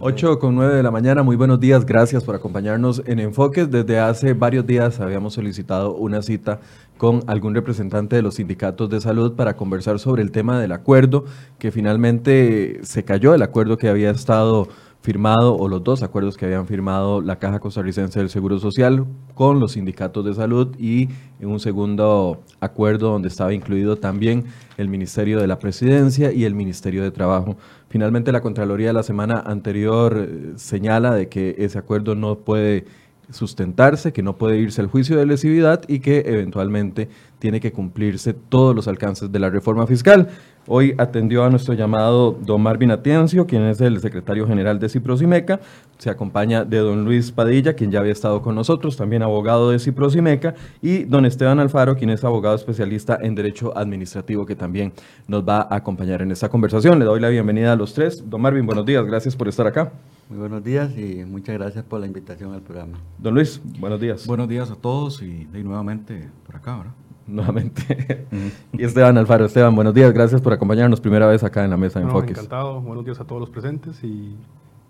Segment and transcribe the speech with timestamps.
[0.00, 3.70] 8 con 9 de la mañana, muy buenos días, gracias por acompañarnos en Enfoques.
[3.70, 6.60] Desde hace varios días habíamos solicitado una cita
[6.96, 11.24] con algún representante de los sindicatos de salud para conversar sobre el tema del acuerdo
[11.58, 14.68] que finalmente se cayó, el acuerdo que había estado
[15.00, 19.60] firmado o los dos acuerdos que habían firmado la Caja Costarricense del Seguro Social con
[19.60, 21.08] los sindicatos de salud y
[21.40, 24.44] en un segundo acuerdo donde estaba incluido también
[24.76, 27.56] el Ministerio de la Presidencia y el Ministerio de Trabajo.
[27.88, 32.84] Finalmente la Contraloría la semana anterior eh, señala de que ese acuerdo no puede
[33.30, 38.34] sustentarse, que no puede irse al juicio de lesividad y que eventualmente tiene que cumplirse
[38.34, 40.28] todos los alcances de la reforma fiscal.
[40.70, 45.60] Hoy atendió a nuestro llamado don Marvin Atiencio, quien es el secretario general de Ciprosimeca.
[45.96, 49.78] Se acompaña de don Luis Padilla, quien ya había estado con nosotros, también abogado de
[49.78, 54.92] Ciprosimeca, y don Esteban Alfaro, quien es abogado especialista en Derecho Administrativo, que también
[55.26, 56.98] nos va a acompañar en esta conversación.
[56.98, 58.22] Le doy la bienvenida a los tres.
[58.28, 59.90] Don Marvin, buenos días, gracias por estar acá.
[60.28, 62.98] Muy buenos días y muchas gracias por la invitación al programa.
[63.16, 64.26] Don Luis, buenos días.
[64.26, 67.07] Buenos días a todos y, y nuevamente por acá, ¿verdad?
[67.32, 68.26] nuevamente.
[68.72, 72.00] y Esteban Alfaro, Esteban, buenos días, gracias por acompañarnos primera vez acá en la mesa
[72.00, 72.30] de Enfoques.
[72.30, 74.34] Encantado, buenos días a todos los presentes y,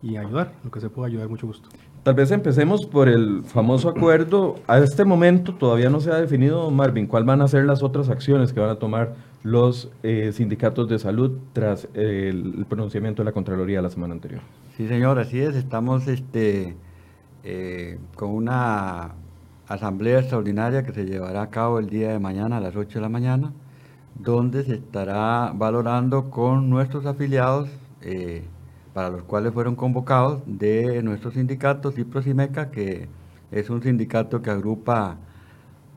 [0.02, 1.68] y ayudar, lo que se pueda ayudar, mucho gusto.
[2.04, 4.56] Tal vez empecemos por el famoso acuerdo.
[4.66, 8.08] A este momento todavía no se ha definido, Marvin, cuál van a ser las otras
[8.08, 13.32] acciones que van a tomar los eh, sindicatos de salud tras el, pronunciamiento de la
[13.32, 14.40] Contraloría la semana anterior.
[14.76, 15.56] Sí, señor, así es.
[15.56, 16.76] Estamos este,
[17.44, 19.14] eh, con una
[19.68, 23.02] asamblea extraordinaria que se llevará a cabo el día de mañana a las 8 de
[23.02, 23.52] la mañana,
[24.14, 27.68] donde se estará valorando con nuestros afiliados,
[28.02, 28.44] eh,
[28.94, 33.08] para los cuales fueron convocados, de nuestros sindicatos, Ciprosimeca, que
[33.52, 35.18] es un sindicato que agrupa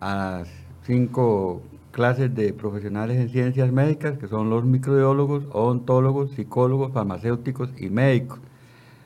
[0.01, 0.43] a
[0.83, 1.61] cinco
[1.91, 8.39] clases de profesionales en ciencias médicas, que son los microbiólogos, odontólogos, psicólogos, farmacéuticos y médicos.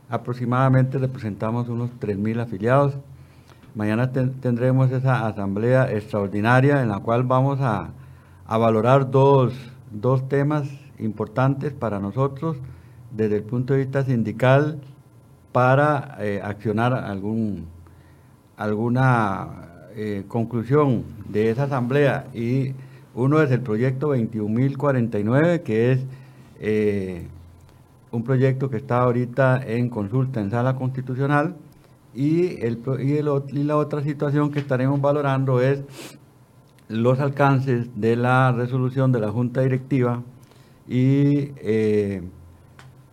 [0.09, 2.97] Aproximadamente representamos unos 3.000 afiliados
[3.75, 7.89] Mañana tendremos esa asamblea extraordinaria en la cual vamos a,
[8.47, 9.53] valorar dos,
[10.29, 12.55] temas importantes para nosotros
[13.11, 14.79] desde el punto de vista sindical
[15.51, 17.65] para eh, accionar algún,
[18.55, 19.49] alguna
[19.93, 22.27] eh, conclusión de esa asamblea.
[22.33, 22.71] Y
[23.13, 26.05] uno es el proyecto 21.049, que es
[26.61, 27.27] eh,
[28.09, 31.55] un proyecto que está ahorita en consulta en sala constitucional
[32.15, 35.83] y, el, y, la otra situación que estaremos valorando es
[36.87, 40.23] los alcances de la resolución de la Junta Directiva
[40.87, 42.23] y eh,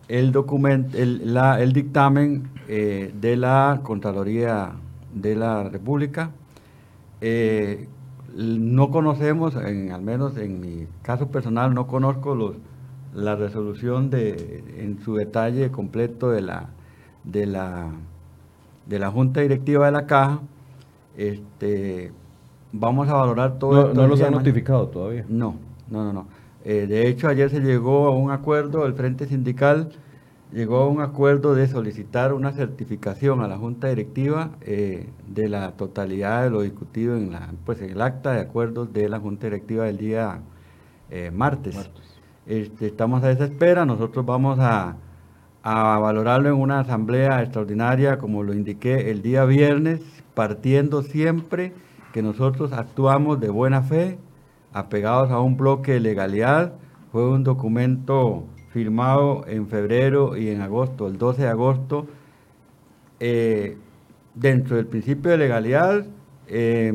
[0.08, 4.72] el, documento, el, el dictamen eh, de la Contraloría
[5.12, 6.30] de la República.
[7.20, 7.88] Eh,
[8.34, 12.56] no conocemos, en, al menos en mi caso personal, no conozco los,
[13.14, 16.68] la resolución de, en su detalle completo de la,
[17.24, 17.90] de la
[18.86, 20.40] de la Junta Directiva de la Caja.
[21.16, 22.12] Este,
[22.72, 25.24] vamos a valorar todo no, ¿No los han notificado todavía?
[25.28, 25.56] No,
[25.90, 26.12] no, no.
[26.12, 26.26] no.
[26.64, 29.90] Eh, de hecho, ayer se llegó a un acuerdo, el Frente Sindical
[30.52, 35.72] llegó a un acuerdo de solicitar una certificación a la Junta Directiva eh, de la
[35.72, 39.46] totalidad de lo discutido en, la, pues, en el acta de acuerdos de la Junta
[39.46, 40.40] Directiva del día
[41.10, 41.90] eh, martes.
[42.46, 44.96] Este, estamos a esa espera, nosotros vamos a
[45.62, 50.00] a valorarlo en una asamblea extraordinaria, como lo indiqué el día viernes,
[50.34, 51.72] partiendo siempre
[52.12, 54.18] que nosotros actuamos de buena fe,
[54.72, 56.74] apegados a un bloque de legalidad.
[57.12, 62.06] Fue un documento firmado en febrero y en agosto, el 12 de agosto,
[63.20, 63.76] eh,
[64.34, 66.06] dentro del principio de legalidad.
[66.48, 66.92] Eh,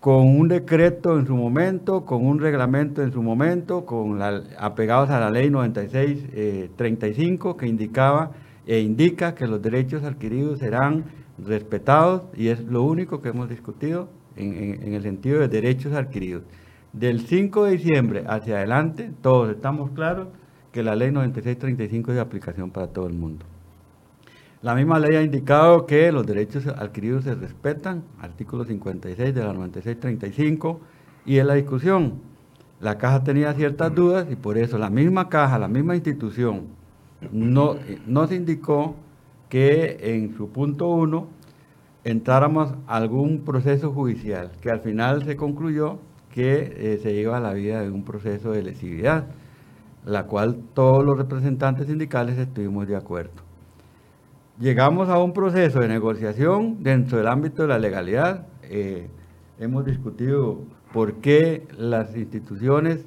[0.00, 5.10] con un decreto en su momento, con un reglamento en su momento, con la, apegados
[5.10, 8.30] a la ley 9635 eh, que indicaba
[8.66, 11.06] e indica que los derechos adquiridos serán
[11.44, 16.44] respetados y es lo único que hemos discutido en, en el sentido de derechos adquiridos.
[16.92, 20.28] Del 5 de diciembre hacia adelante, todos estamos claros
[20.72, 23.44] que la ley 9635 es de aplicación para todo el mundo.
[24.60, 29.52] La misma ley ha indicado que los derechos adquiridos se respetan, artículo 56 de la
[29.52, 30.80] 9635,
[31.26, 32.14] y en la discusión.
[32.80, 36.66] La caja tenía ciertas dudas y por eso la misma caja, la misma institución,
[37.30, 37.76] no,
[38.06, 38.96] nos indicó
[39.48, 41.28] que en su punto 1
[42.02, 45.98] entráramos a algún proceso judicial, que al final se concluyó
[46.32, 49.26] que eh, se iba a la vida de un proceso de lesividad,
[50.04, 53.47] la cual todos los representantes sindicales estuvimos de acuerdo.
[54.60, 58.48] Llegamos a un proceso de negociación dentro del ámbito de la legalidad.
[58.64, 59.06] Eh,
[59.60, 60.58] hemos discutido
[60.92, 63.04] por qué las instituciones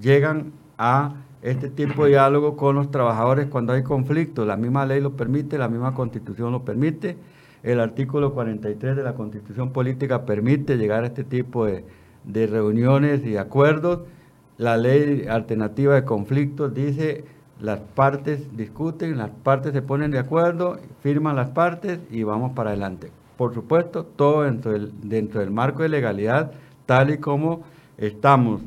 [0.00, 4.46] llegan a este tipo de diálogo con los trabajadores cuando hay conflictos.
[4.46, 7.18] La misma ley lo permite, la misma constitución lo permite.
[7.62, 11.84] El artículo 43 de la constitución política permite llegar a este tipo de,
[12.24, 14.04] de reuniones y acuerdos.
[14.56, 17.26] La ley alternativa de conflictos dice
[17.60, 22.70] las partes discuten, las partes se ponen de acuerdo, firman las partes y vamos para
[22.70, 23.10] adelante.
[23.36, 26.52] Por supuesto, todo dentro del, dentro del marco de legalidad,
[26.86, 27.62] tal y como
[27.96, 28.60] estamos,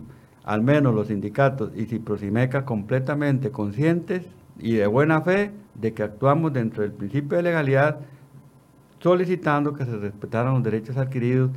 [0.43, 4.23] al menos los sindicatos y Ciprosimeca, completamente conscientes
[4.59, 7.99] y de buena fe de que actuamos dentro del principio de legalidad,
[8.99, 11.51] solicitando que se respetaran los derechos adquiridos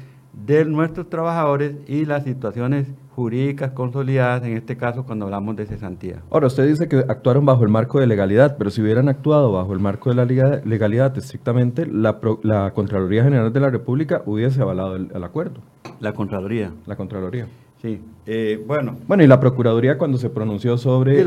[0.47, 6.23] de nuestros trabajadores y las situaciones jurídicas consolidadas, en este caso cuando hablamos de cesantía.
[6.31, 9.73] Ahora, usted dice que actuaron bajo el marco de legalidad, pero si hubieran actuado bajo
[9.73, 10.25] el marco de la
[10.65, 15.61] legalidad estrictamente, la, la Contraloría General de la República hubiese avalado el, acuerdo.
[16.01, 16.73] La Contraloría.
[16.87, 17.47] La Contraloría.
[17.81, 18.97] Sí, eh, bueno.
[19.07, 21.23] Bueno, y la Procuraduría cuando se pronunció sobre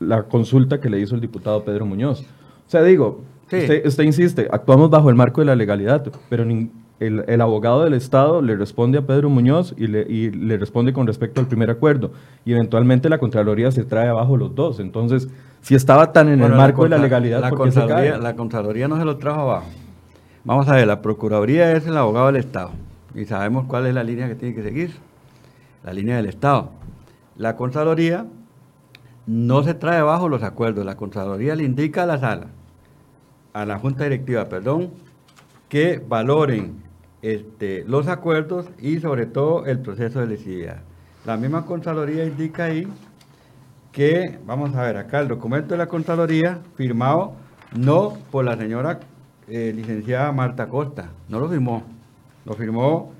[0.00, 2.22] la consulta que le hizo el diputado Pedro Muñoz.
[2.22, 3.20] O sea, digo,
[3.52, 6.44] usted, insiste, actuamos bajo el marco de la legalidad, pero
[7.00, 11.46] el, abogado del Estado le responde a Pedro Muñoz y le, responde con respecto al
[11.46, 12.12] primer acuerdo.
[12.44, 14.80] Y eventualmente la Contraloría se trae abajo los dos.
[14.80, 15.28] Entonces,
[15.60, 19.04] si estaba tan en el marco de la legalidad, la Contraloría, La Contraloría no se
[19.04, 19.66] lo trajo abajo.
[20.44, 22.70] Vamos a ver, la Procuraduría es el abogado del Estado.
[23.14, 24.92] Y sabemos cuál es la línea que tiene que seguir.
[25.84, 26.70] La línea del Estado.
[27.36, 28.26] La Contraloría
[29.26, 30.84] no se trae abajo los acuerdos.
[30.84, 32.46] La Contraloría le indica a la sala,
[33.52, 34.90] a la Junta Directiva, perdón,
[35.68, 36.82] que valoren
[37.22, 40.82] este, los acuerdos y sobre todo el proceso de lesividad.
[41.24, 42.86] La misma Contraloría indica ahí
[43.92, 47.34] que, vamos a ver acá, el documento de la Contraloría firmado
[47.76, 49.00] no por la señora
[49.48, 51.82] eh, licenciada Marta Costa, no lo firmó,
[52.44, 53.12] lo firmó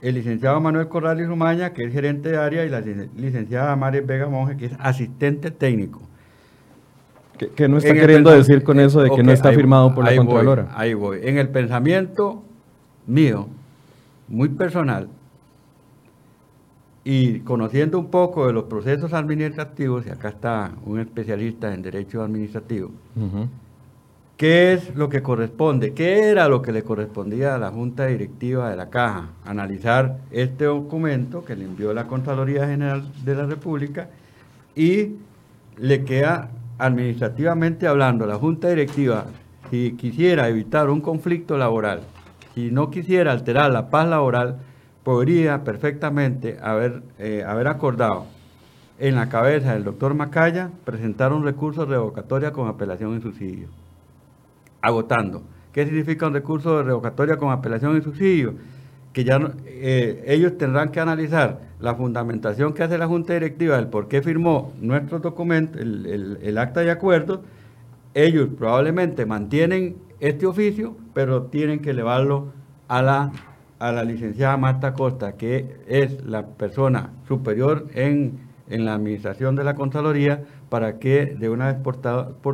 [0.00, 4.28] el licenciado Manuel Corrales Rumaña, que es gerente de área, y la licenciada María Vega
[4.28, 6.00] Monge, que es asistente técnico.
[7.54, 10.68] ¿Qué, no está queriendo decir con eso de que no está firmado por la Contralora?
[10.74, 11.20] ahí voy.
[11.22, 12.42] En el pensamiento
[13.06, 13.48] mío,
[14.28, 15.08] muy personal,
[17.04, 22.22] y conociendo un poco de los procesos administrativos, y acá está un especialista en derecho
[22.22, 22.90] administrativo,
[24.36, 25.94] ¿qué es lo que corresponde?
[25.94, 29.30] ¿Qué era lo que le correspondía a la Junta Directiva de la Caja?
[29.44, 34.08] Analizar este documento que le envió la Contraloría General de la República
[34.76, 35.16] y
[35.76, 39.26] le queda administrativamente hablando, la Junta Directiva,
[39.70, 42.00] si quisiera evitar un conflicto laboral,
[42.54, 44.58] si no quisiera alterar la paz laboral,
[45.02, 48.26] podría perfectamente haber, eh, haber acordado
[48.98, 53.68] en la cabeza del doctor Macaya presentar un recurso de revocatoria con apelación en subsidio,
[54.80, 55.42] agotando.
[55.72, 58.54] ¿Qué significa un recurso de revocatoria con apelación en subsidio?
[59.12, 63.88] Que ya eh, ellos tendrán que analizar la fundamentación que hace la Junta Directiva del
[63.88, 67.42] por qué firmó nuestro documento, el, el acta de acuerdo.
[68.14, 72.52] Ellos probablemente mantienen este oficio, pero tienen que elevarlo
[72.88, 73.32] a la,
[73.78, 78.38] a la licenciada Marta Costa, que es la persona superior en,
[78.68, 81.96] en la administración de la Contraloría, para que de una vez por,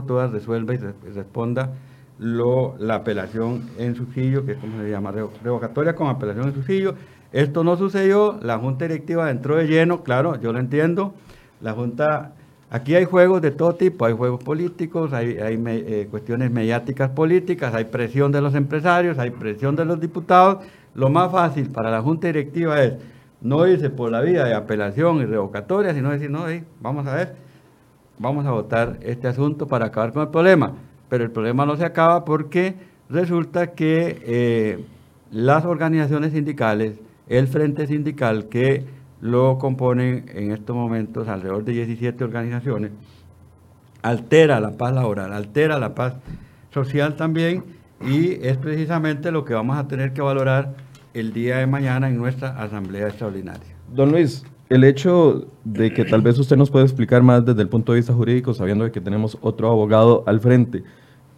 [0.06, 0.78] todas resuelva y
[1.12, 1.72] responda
[2.18, 6.94] lo, la apelación en subsidio, que es como se llama, revocatoria con apelación en subsidio.
[7.32, 11.14] Esto no sucedió, la Junta Directiva entró de lleno, claro, yo lo entiendo,
[11.60, 12.32] la Junta
[12.70, 17.84] Aquí hay juegos de todo tipo, hay juegos políticos, hay, eh, cuestiones mediáticas políticas, hay
[17.84, 20.66] presión de los empresarios, hay presión de los diputados.
[20.94, 22.94] Lo más fácil para la Junta Directiva es
[23.40, 26.44] no irse por la vía de apelación y revocatoria, sino decir, no,
[26.80, 27.36] vamos a ver,
[28.18, 30.74] vamos a votar este asunto para acabar con el problema.
[31.08, 32.74] Pero el problema no se acaba porque
[33.08, 34.84] resulta que eh,
[35.30, 38.84] las organizaciones sindicales, el frente sindical que
[39.20, 42.92] lo componen en estos momentos alrededor de 17 organizaciones,
[44.02, 46.14] altera la paz laboral, altera la paz
[46.70, 47.64] social también
[48.06, 50.74] y es precisamente lo que vamos a tener que valorar
[51.14, 53.74] el día de mañana en nuestra asamblea extraordinaria.
[53.92, 57.68] Don Luis, el hecho de que tal vez usted nos pueda explicar más desde el
[57.68, 60.84] punto de vista jurídico, sabiendo que tenemos otro abogado al frente,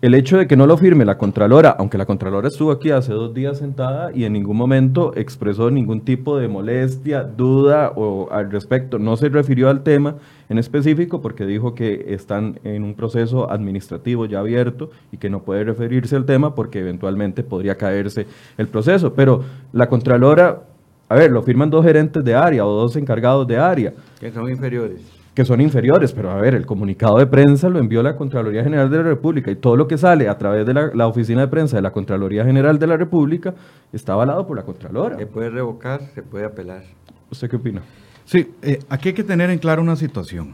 [0.02, 3.12] el hecho de que no lo firme la Contralora, aunque la Contralora estuvo aquí hace
[3.12, 8.50] dos días sentada y en ningún momento expresó ningún tipo de molestia, duda o al
[8.50, 10.16] respecto, no se refirió al tema
[10.48, 15.42] en específico porque dijo que están en un proceso administrativo ya abierto y que no
[15.42, 19.12] puede referirse al tema porque eventualmente podría caerse el proceso.
[19.12, 19.44] Pero
[19.74, 20.62] la Contralora,
[21.10, 23.92] a ver, lo firman dos gerentes de área o dos encargados de área.
[24.18, 25.02] Que son inferiores
[25.34, 28.90] que son inferiores, pero a ver, el comunicado de prensa lo envió la Contraloría General
[28.90, 31.76] de la República y todo lo que sale a través de la, oficina de prensa
[31.76, 33.54] de la Contraloría General de la República
[33.92, 35.16] está avalado por la Contralora.
[35.16, 36.82] Se puede revocar, se puede apelar.
[37.30, 37.80] ¿Usted qué opina?
[38.24, 40.52] Sí, eh, aquí hay que tener en claro una situación.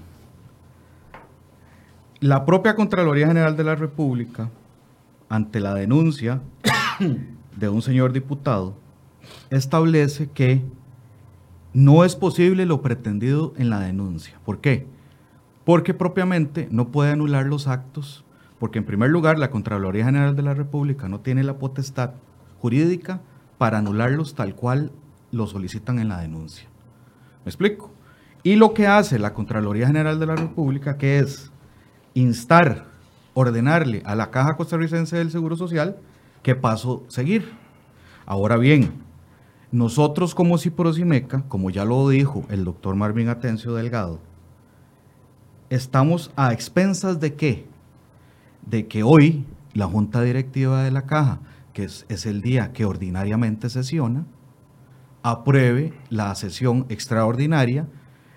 [2.21, 4.51] La propia Contraloría General de la República,
[5.29, 6.41] ante la denuncia
[7.57, 8.75] de un señor diputado,
[9.51, 10.63] establece que
[11.73, 14.41] no es posible lo pretendido en la denuncia.
[14.45, 14.87] ¿Por qué?
[15.65, 18.25] Porque propiamente no puede anular los actos,
[18.59, 22.13] porque en primer lugar la Contraloría General de la República no tiene la potestad
[22.61, 23.21] jurídica
[23.59, 24.93] para anularlos tal cual
[25.33, 26.67] lo solicitan en la denuncia.
[27.45, 27.93] ¿Me explico?
[28.43, 31.51] Y lo que hace la Contraloría General de la República, que es
[32.15, 32.87] instar,
[33.35, 35.97] ordenarle a la Caja Costarricense del Seguro Social
[36.43, 37.53] qué paso seguir.
[38.25, 38.93] Ahora bien,
[39.73, 44.21] nosotros como Ciprosimeca, como ya lo dijo el doctor Marvin Atencio Delgado,
[45.71, 47.67] estamos a expensas de qué?
[48.65, 49.45] De que hoy
[49.75, 51.41] la Junta Directiva de la Caja,
[51.73, 54.25] que es, es el día que ordinariamente sesiona,
[55.23, 57.89] apruebe la sesión extraordinaria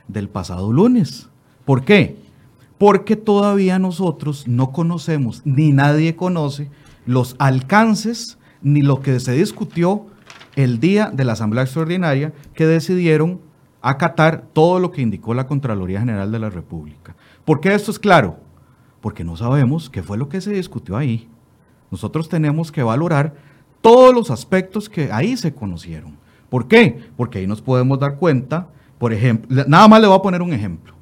[0.07, 1.29] del pasado lunes.
[1.63, 2.17] ¿Por qué?
[2.79, 6.71] Porque todavía nosotros no conocemos, ni nadie conoce,
[7.05, 10.07] los alcances ni lo que se discutió
[10.63, 13.39] el día de la Asamblea Extraordinaria que decidieron
[13.81, 17.15] acatar todo lo que indicó la Contraloría General de la República.
[17.45, 18.39] ¿Por qué esto es claro?
[18.99, 21.29] Porque no sabemos qué fue lo que se discutió ahí.
[21.91, 23.35] Nosotros tenemos que valorar
[23.79, 26.17] todos los aspectos que ahí se conocieron.
[26.49, 27.09] ¿Por qué?
[27.15, 30.51] Porque ahí nos podemos dar cuenta, por ejemplo, nada más le voy a poner un
[30.51, 30.93] ejemplo.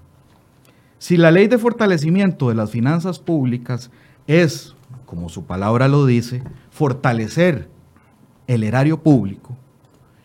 [0.99, 3.89] Si la ley de fortalecimiento de las finanzas públicas
[4.27, 4.75] es,
[5.07, 7.75] como su palabra lo dice, fortalecer
[8.47, 9.55] el erario público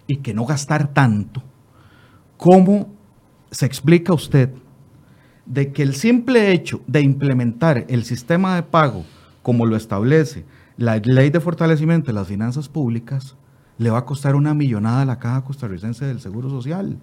[0.07, 1.43] y que no gastar tanto,
[2.37, 2.89] ¿cómo
[3.51, 4.51] se explica usted
[5.45, 9.05] de que el simple hecho de implementar el sistema de pago
[9.43, 10.45] como lo establece
[10.83, 13.37] la ley de fortalecimiento de las finanzas públicas
[13.79, 16.99] le va a costar una millonada a la Caja Costarricense del Seguro Social.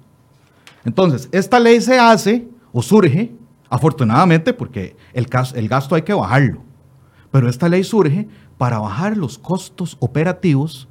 [0.83, 3.31] Entonces, esta ley se hace o surge,
[3.69, 6.61] afortunadamente, porque el, el gasto hay que bajarlo,
[7.31, 10.88] pero esta ley surge para bajar los costos operativos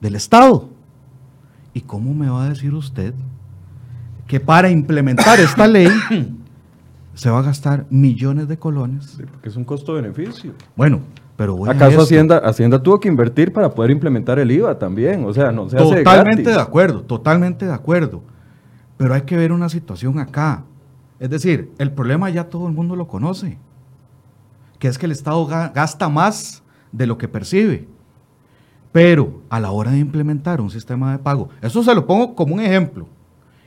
[0.00, 0.68] del Estado.
[1.72, 3.14] ¿Y cómo me va a decir usted
[4.26, 5.88] que para implementar esta ley
[7.14, 9.18] se va a gastar millones de colones?
[9.30, 10.52] porque es un costo-beneficio.
[10.76, 11.00] Bueno,
[11.36, 15.24] pero ¿Acaso Hacienda, Hacienda tuvo que invertir para poder implementar el IVA también?
[15.24, 18.22] O sea, no se hace Totalmente de acuerdo, totalmente de acuerdo.
[18.96, 20.64] Pero hay que ver una situación acá.
[21.18, 23.58] Es decir, el problema ya todo el mundo lo conoce,
[24.78, 27.88] que es que el Estado gasta más de lo que percibe.
[28.94, 32.54] Pero a la hora de implementar un sistema de pago, eso se lo pongo como
[32.54, 33.08] un ejemplo.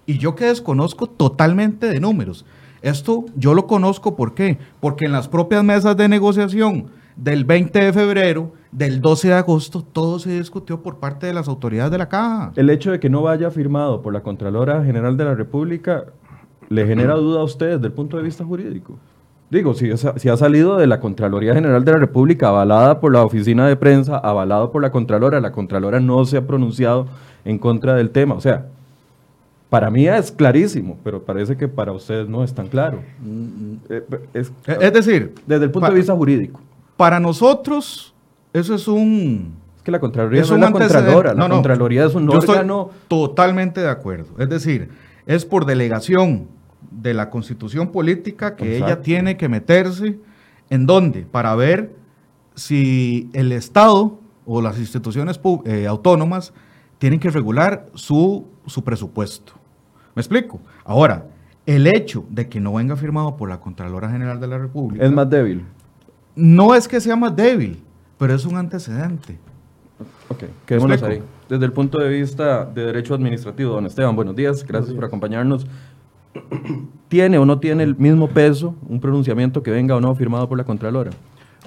[0.06, 2.46] Y yo que desconozco totalmente de números.
[2.82, 4.58] Esto yo lo conozco, ¿por qué?
[4.80, 6.86] Porque en las propias mesas de negociación
[7.18, 11.50] del 20 de febrero, del 12 de agosto, todo se discutió por parte de las
[11.50, 12.54] autoridades de la Caja.
[12.56, 16.06] El hecho de que no vaya firmado por la Contralora General de la República
[16.70, 18.98] le genera duda a usted desde el punto de vista jurídico.
[19.50, 23.24] Digo, si, si, ha salido de la Contraloría General de la República, avalada por la
[23.24, 27.08] oficina de prensa, avalado por la Contralora, la Contralora no se ha pronunciado
[27.46, 28.36] en contra del tema.
[28.36, 28.66] O sea,
[29.70, 33.00] para mí es clarísimo, pero parece que para ustedes no es tan claro.
[33.22, 33.80] Mm, mm.
[33.90, 36.60] Eh, es, es, decir, desde el punto de vista jurídico.
[36.98, 38.14] Para nosotros,
[38.52, 39.56] eso es un...
[39.78, 42.90] Es que la Contraloría es no es la Contralora, la Contraloría es un órgano...
[43.08, 44.28] totalmente de acuerdo.
[44.40, 44.90] Es decir,
[45.26, 46.48] es por delegación
[47.08, 50.20] de la Constitución Política que ella tiene que meterse
[50.70, 51.96] en dónde, para ver
[52.56, 56.54] si el Estado o las instituciones eh, autónomas
[56.98, 59.54] tienen que regular su, su presupuesto.
[60.16, 60.60] ¿Me explico?
[60.84, 61.28] Ahora,
[61.66, 65.06] el hecho de que no venga firmado por la Contralora General de la República...
[65.06, 65.64] Es más débil
[66.38, 67.82] no es que sea más débil,
[68.18, 69.38] pero es un antecedente.
[70.30, 71.22] Ok, quedémonos ahí.
[71.50, 75.66] Desde el punto de vista de derecho administrativo, don Esteban, buenos días, gracias por acompañarnos.
[77.08, 80.58] ¿Tiene o no tiene el mismo peso un pronunciamiento que venga o no firmado por
[80.58, 81.12] la Contralora?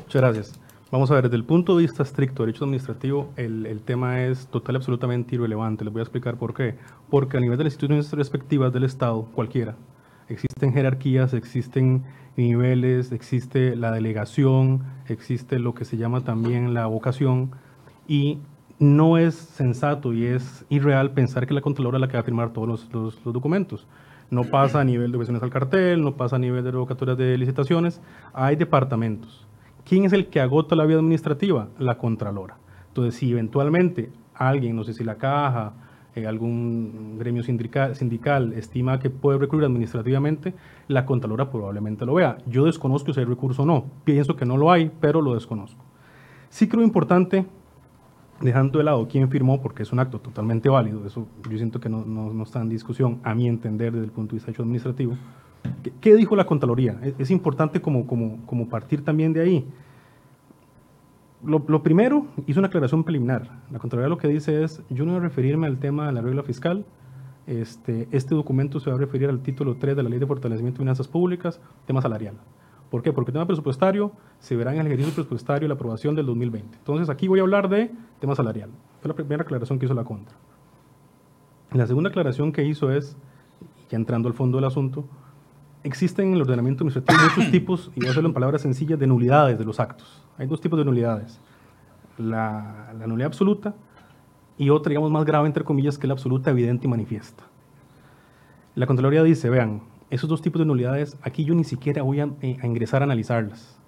[0.02, 0.60] Muchas gracias.
[0.90, 4.22] Vamos a ver, desde el punto de vista estricto de derecho administrativo, el, el, tema
[4.24, 5.84] es total y absolutamente irrelevante.
[5.84, 6.74] Les voy a explicar por qué.
[7.08, 9.76] Porque a nivel de las instituciones respectivas del Estado, cualquiera,
[10.28, 12.02] existen jerarquías, existen
[12.36, 17.50] niveles, existe la delegación, existe lo que se llama también la vocación
[18.08, 18.38] y
[18.78, 22.24] no es sensato y es irreal pensar que la Contralora es la que va a
[22.24, 23.86] firmar todos los, documentos.
[24.30, 27.37] No pasa a nivel de obesiones al cartel, no pasa a nivel de revocaturas de
[27.37, 28.00] licitaciones,
[28.32, 29.46] hay departamentos.
[29.84, 31.68] ¿Quién es el que agota la vía administrativa?
[31.78, 32.56] La Contralora.
[32.88, 35.72] Entonces, si eventualmente alguien, no sé si la caja,
[36.14, 40.54] eh, algún gremio sindical, sindical, estima que puede recurrir administrativamente,
[40.87, 42.38] la Contralora probablemente lo vea.
[42.46, 43.87] Yo desconozco si hay recurso o no.
[44.04, 45.84] Pienso que no lo hay, pero lo desconozco.
[46.50, 47.46] Sí creo importante
[48.40, 51.88] dejando de lado quién firmó, porque es un acto totalmente válido, eso yo siento que
[51.88, 55.16] no, no, está en discusión, a mi entender, desde el punto de vista hecho administrativo.
[56.00, 56.99] ¿Qué, dijo la Contraloría?
[57.18, 59.66] Es, importante como, como, como, partir también de ahí.
[61.44, 63.50] Lo, lo, primero, hizo una aclaración preliminar.
[63.70, 66.23] La Contraloría lo que dice es, yo no voy a referirme al tema de la
[66.23, 66.85] regla fiscal,
[67.47, 70.78] este, este documento se va a referir al título 3 de la Ley de Fortalecimiento
[70.78, 72.37] de Finanzas Públicas, tema salarial.
[72.90, 73.12] ¿Por qué?
[73.12, 76.78] Porque el tema presupuestario se verá en el ejercicio presupuestario y la aprobación del 2020.
[76.78, 78.70] Entonces, aquí voy a hablar de tema salarial.
[79.00, 80.35] Fue la primera aclaración que hizo la contra.
[81.73, 83.16] La segunda aclaración que hizo es,
[83.88, 85.04] ya entrando al fondo del asunto,
[85.85, 89.06] existen en el ordenamiento administrativo muchos tipos, y voy a hacerlo en palabras sencillas, de
[89.06, 90.25] nulidades de los actos.
[90.37, 91.40] Hay dos tipos de nulidades.
[92.18, 93.75] La, la nulidad absoluta
[94.59, 97.44] y otra, digamos, más grave, entre comillas, que la absoluta, evidente y manifiesta.
[98.75, 99.80] La Contraloría dice, vean,
[100.11, 103.79] esos dos tipos de nulidades, aquí yo ni siquiera voy eh, a, ingresar a analizarlas.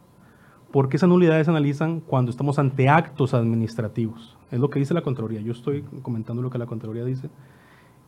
[0.71, 4.39] Porque esas nulidades se analizan cuando estamos ante actos administrativos.
[4.51, 5.41] Es lo que dice la Contraloría.
[5.41, 7.29] Yo estoy comentando lo que la Contraloría dice.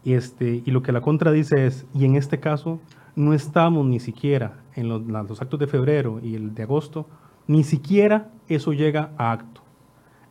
[0.05, 2.81] Este, y lo que la Contra dice es, y en este caso
[3.17, 7.07] no estamos ni siquiera en los, los actos de febrero y el de agosto,
[7.47, 9.63] ni siquiera eso llega a acto.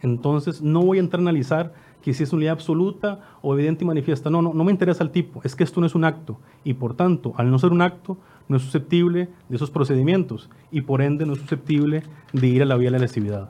[0.01, 3.87] Entonces no voy a entrar a analizar que si es unidad absoluta o evidente y
[3.87, 4.29] manifiesta.
[4.29, 6.73] No, no, no me interesa el tipo, es que esto no es un acto y
[6.73, 8.17] por tanto, al no ser un acto,
[8.49, 12.65] no es susceptible de esos procedimientos y por ende no es susceptible de ir a
[12.65, 13.49] la vía de la lesividad.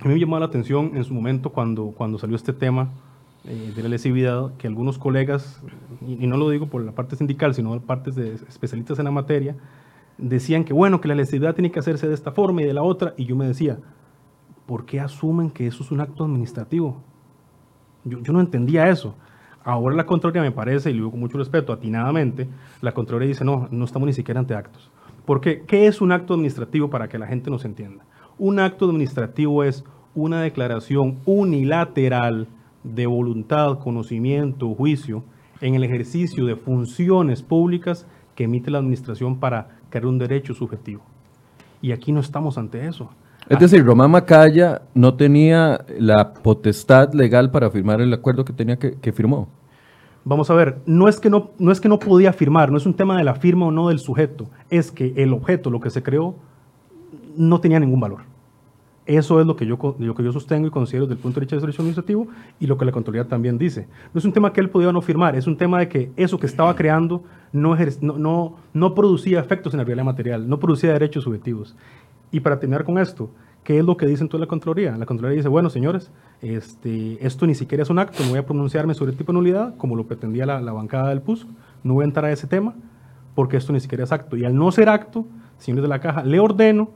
[0.00, 2.90] A mí me llamó la atención en su momento cuando, cuando salió este tema
[3.44, 5.60] eh, de la lesividad, que algunos colegas,
[6.06, 9.10] y, no lo digo por la parte sindical, sino por partes de especialistas en la
[9.10, 9.56] materia,
[10.18, 12.82] decían que bueno, que la lesividad tiene que hacerse de esta forma y de la
[12.82, 13.78] otra, y yo me decía,
[14.66, 17.02] ¿por qué asumen que eso es un acto administrativo?
[18.06, 19.14] Yo, no entendía eso.
[19.64, 22.48] Ahora la Contraloría me parece, y lo digo con mucho respeto, atinadamente,
[22.80, 24.90] la Contraloría dice, no, no estamos ni siquiera ante actos.
[25.24, 28.04] Porque, ¿qué es un acto administrativo para que la gente nos entienda?
[28.38, 32.46] Un acto administrativo es una declaración unilateral
[32.84, 35.24] de voluntad, conocimiento, juicio
[35.60, 41.02] en el ejercicio de funciones públicas que emite la administración para crear un derecho subjetivo.
[41.82, 43.10] Y aquí no estamos ante eso.
[43.48, 48.76] Es decir, Román Macaya no tenía la potestad legal para firmar el acuerdo que tenía
[48.76, 49.48] que, que, firmó.
[50.24, 52.86] Vamos a ver, no es, que no, no es que no podía firmar, no es
[52.86, 55.90] un tema de la firma o no del sujeto, es que el objeto, lo que
[55.90, 56.34] se creó,
[57.36, 58.22] no tenía ningún valor.
[59.06, 61.44] Eso es lo que yo, lo que yo sostengo y considero desde el punto de
[61.44, 62.26] vista del derecho administrativo
[62.58, 63.86] y lo que la Contraloría también dice.
[64.12, 66.40] No es un tema que él podía no firmar, es un tema de que eso
[66.40, 71.22] que estaba creando no, no, no producía efectos en la realidad material, no producía derechos
[71.22, 71.76] subjetivos.
[72.30, 73.30] Y para terminar con esto,
[73.64, 74.96] ¿qué es lo que dicen toda la Contraloría?
[74.96, 76.10] La Contraloría dice, bueno, señores,
[76.40, 79.38] este, esto ni siquiera es un acto, no voy a pronunciarme sobre el tipo de
[79.38, 81.46] nulidad, como lo pretendía la, bancada del PUS,
[81.82, 82.74] no voy a entrar a ese tema,
[83.34, 84.36] porque esto ni siquiera es acto.
[84.36, 85.26] Y al no ser acto,
[85.58, 86.90] señores de la Caja, le ordeno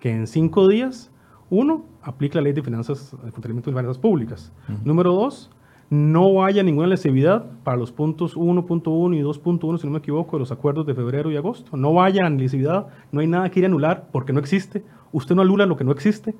[0.00, 1.10] que en cinco días,
[1.48, 4.52] uno, aplique la ley de finanzas, de funcionamiento de finanzas públicas.
[4.84, 5.50] Número dos,
[5.92, 10.40] no haya ninguna lesividad para los puntos 1.1 y 2.1, si no me equivoco, de
[10.40, 11.76] los acuerdos de febrero y agosto.
[11.76, 14.82] No vaya lesividad, no hay nada que ir a anular porque no existe.
[15.12, 16.34] Usted no anula lo que no existe.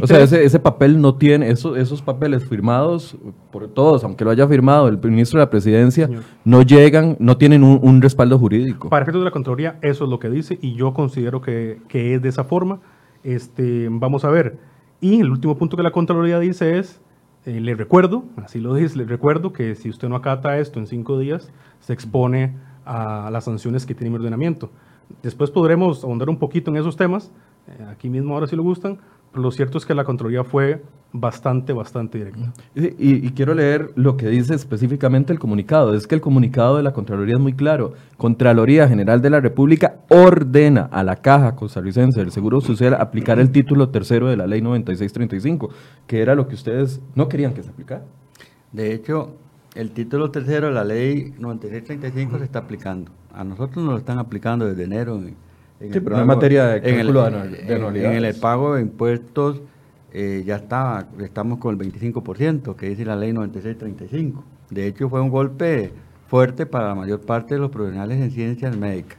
[0.00, 3.14] o sea, ese, papel no tiene, esos, esos papeles firmados
[3.52, 6.08] por todos, aunque lo haya firmado el ministro de la presidencia,
[6.46, 8.88] no llegan, no tienen un, respaldo jurídico.
[8.88, 12.14] Para efectos de la Contraloría, eso es lo que dice y yo considero que, que
[12.14, 12.80] es de esa forma.
[13.22, 14.56] Este, vamos a ver.
[15.02, 17.02] Y el último punto que la Contraloría dice es
[17.48, 20.86] eh, le recuerdo, así lo dice, le recuerdo que si usted no acata esto en
[20.86, 24.70] cinco días, se expone a las sanciones que tiene mi ordenamiento.
[25.22, 27.32] Después podremos ahondar un poquito en esos temas,
[27.66, 28.98] eh, aquí mismo ahora si lo gustan,
[29.34, 32.52] lo cierto es que la Contraloría fue bastante, bastante directa.
[32.74, 35.94] Y, quiero leer lo que dice específicamente el comunicado.
[35.94, 37.94] Es que el comunicado de la Contraloría es muy claro.
[38.16, 43.50] Contraloría General de la República ordena a la Caja Costarricense del Seguro Social aplicar el
[43.50, 45.70] título tercero de la Ley 9635,
[46.06, 48.04] que era lo que ustedes no querían que se aplicara.
[48.72, 49.32] De hecho,
[49.74, 53.10] el título tercero de la Ley 9635 se está aplicando.
[53.32, 55.16] A nosotros nos lo están aplicando desde enero.
[55.16, 55.36] En,
[55.80, 59.62] sí, pero en materia de cálculo en el pago de impuestos
[60.12, 64.42] eh, ya está, estamos con el 25%, que dice la ley 9635.
[64.70, 65.92] De hecho, fue un golpe
[66.28, 69.18] fuerte para la mayor parte de los profesionales en ciencias médicas.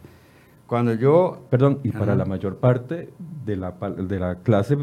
[0.68, 1.46] Cuando yo...
[1.50, 3.10] Perdón, y para la mayor parte
[3.46, 4.78] de la, de la clase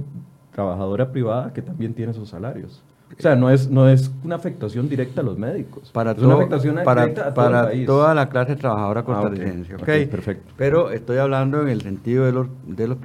[0.52, 2.82] trabajadora privada que también tiene sus salarios.
[3.08, 5.90] O sea, no es, no es una afectación directa a los médicos.
[5.92, 9.76] Para, una afectación para, para toda la clase trabajadora ah, costarricense.
[9.76, 10.52] perfecto.
[10.56, 12.98] Pero estoy hablando en el sentido de los, de los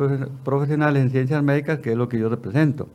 [0.44, 2.90] profesionales en ciencias médicas, que es lo que yo represento.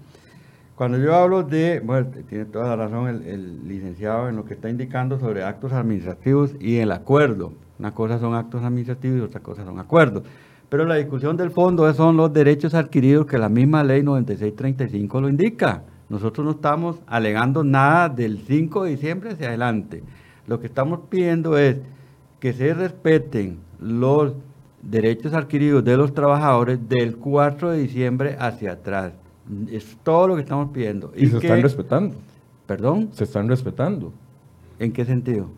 [0.74, 4.54] Cuando yo hablo de, bueno, tiene toda la razón el, el, licenciado en lo que
[4.54, 7.52] está indicando sobre actos administrativos y el acuerdo.
[7.78, 10.24] Una cosa son actos administrativos y otra cosa son acuerdos.
[10.68, 15.28] Pero la discusión del fondo son los derechos adquiridos que la misma ley 9635 lo
[15.30, 20.02] indica Nosotros no estamos alegando nada del 5 de diciembre hacia adelante.
[20.46, 21.78] Lo que estamos pidiendo es
[22.38, 24.34] que se respeten los
[24.82, 29.12] derechos adquiridos de los trabajadores del 4 de diciembre hacia atrás.
[29.70, 31.12] Es todo lo que estamos pidiendo.
[31.16, 32.16] Y, se están respetando.
[32.66, 33.10] ¿Perdón?
[33.12, 34.12] Se están respetando.
[34.78, 35.48] ¿En qué sentido?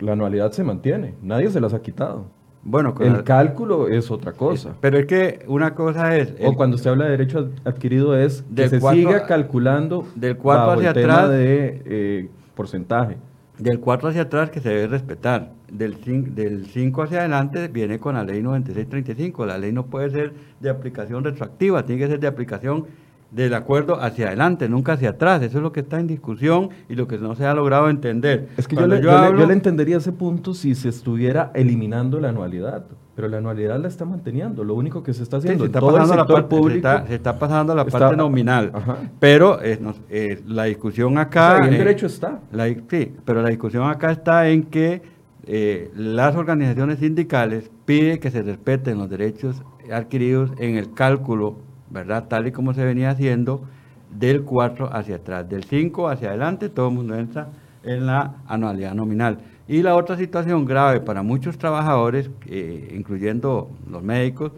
[0.00, 2.26] La anualidad se mantiene, nadie se las ha quitado.
[2.70, 4.74] Bueno, el cálculo es otra cosa.
[4.82, 6.34] Pero es que una cosa es...
[6.44, 10.90] o cuando se habla de derecho adquirido es que se siga calculando del 4 hacia
[10.90, 13.16] el atrás de eh, porcentaje.
[13.56, 15.52] Del 4 hacia atrás que se debe respetar.
[15.72, 19.46] Del 5, del 5 hacia adelante viene con la ley 9635.
[19.46, 22.84] La ley no puede ser de aplicación retroactiva, tiene que ser de aplicación
[23.30, 25.42] del acuerdo hacia adelante, nunca hacia atrás.
[25.42, 28.48] Eso es lo que está en discusión y lo que no se ha logrado entender.
[28.56, 32.86] Es que yo le, yo, le, entendería ese punto si se estuviera eliminando la anualidad,
[33.14, 34.64] pero la anualidad la está manteniendo.
[34.64, 37.74] Lo único que se está haciendo se está pasando la parte, público se está, pasando
[37.74, 38.72] la parte nominal,
[39.18, 41.66] pero eh, eh, la discusión acá...
[41.66, 42.40] el derecho está.
[42.88, 45.02] sí, pero la discusión acá está en que
[45.50, 51.56] eh, las organizaciones sindicales piden que se respeten los derechos adquiridos en el cálculo
[51.90, 52.26] ¿verdad?
[52.28, 53.64] Tal y como se venía haciendo
[54.10, 57.48] del 4 hacia atrás, del 5 hacia adelante, todo el mundo entra
[57.82, 59.38] en la anualidad nominal.
[59.66, 64.52] Y la otra situación grave para muchos trabajadores, eh, incluyendo los médicos,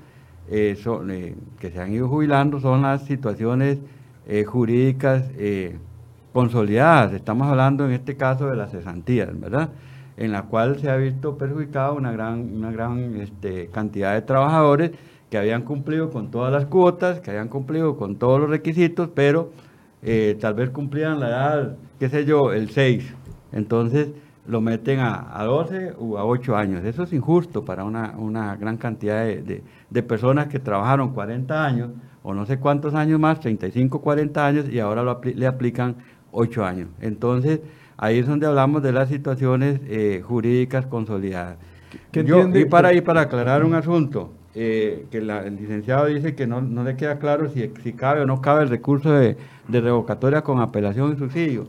[0.49, 0.77] eh,
[1.09, 3.79] eh, que se han ido jubilando, son las situaciones
[4.47, 5.25] jurídicas
[6.33, 7.15] consolidadas.
[7.15, 9.71] Estamos hablando en este caso de las cesantías, ¿verdad?
[10.17, 14.93] En la cual se ha visto perjudicada una gran, una gran este, cantidad de trabajadores
[15.31, 19.53] que habían cumplido con todas las cuotas, que habían cumplido con todos los requisitos, pero
[20.03, 23.15] eh, tal vez cumplían la edad, qué sé yo, el 6.
[23.53, 24.09] Entonces
[24.47, 26.85] lo meten a, a 12 o a 8 años.
[26.85, 31.91] Eso es injusto para una, una gran cantidad de, de, personas que trabajaron 40 años
[32.23, 35.97] o no sé cuántos años más, 35, 40 años, y ahora lo le aplican
[36.33, 36.89] 8 años.
[37.01, 37.61] Entonces,
[37.97, 41.57] ahí es donde hablamos de las situaciones eh, jurídicas consolidadas.
[42.13, 46.97] y para, y para aclarar un asunto, eh, que el licenciado dice que no, le
[46.97, 49.37] queda claro si, si, cabe o no cabe el recurso de,
[49.69, 51.69] revocatoria con apelación y subsidio.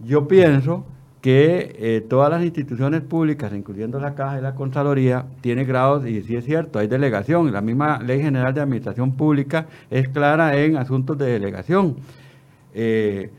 [0.00, 0.84] Yo pienso
[1.22, 6.22] que eh, todas las instituciones públicas, incluyendo la Caja y la Contraloría, tienen grados, y
[6.22, 7.50] sí es cierto, hay delegación.
[7.52, 11.96] La misma Ley General de Administración Pública es clara en asuntos de delegación.
[12.74, 13.30] Eh,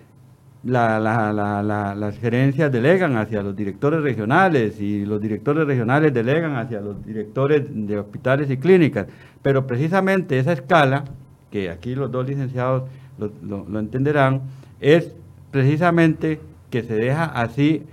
[0.63, 7.05] la, las gerencias delegan hacia los directores regionales y los directores regionales delegan hacia los
[7.05, 9.07] directores de hospitales y clínicas.
[9.41, 11.05] Pero precisamente esa escala,
[11.49, 12.83] que aquí los dos licenciados
[13.17, 14.41] lo, entenderán,
[14.81, 15.13] es
[15.51, 17.83] precisamente que se deja así.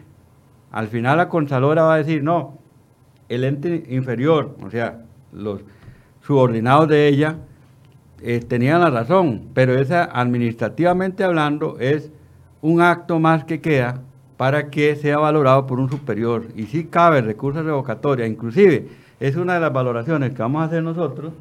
[0.73, 2.59] Al final la Contralora va a decir, no,
[3.29, 5.03] el ente inferior, o sea,
[5.33, 5.61] los
[6.23, 7.37] subordinados de ella,
[8.23, 12.11] eh, tenían la razón, pero esa administrativamente hablando es
[12.63, 14.01] un acto más que queda
[14.37, 16.47] para que sea valorado por un superior.
[16.55, 18.89] Y si cabe recurso revocatoria, inclusive
[19.21, 21.33] es una de las valoraciones que vamos a hacer nosotros,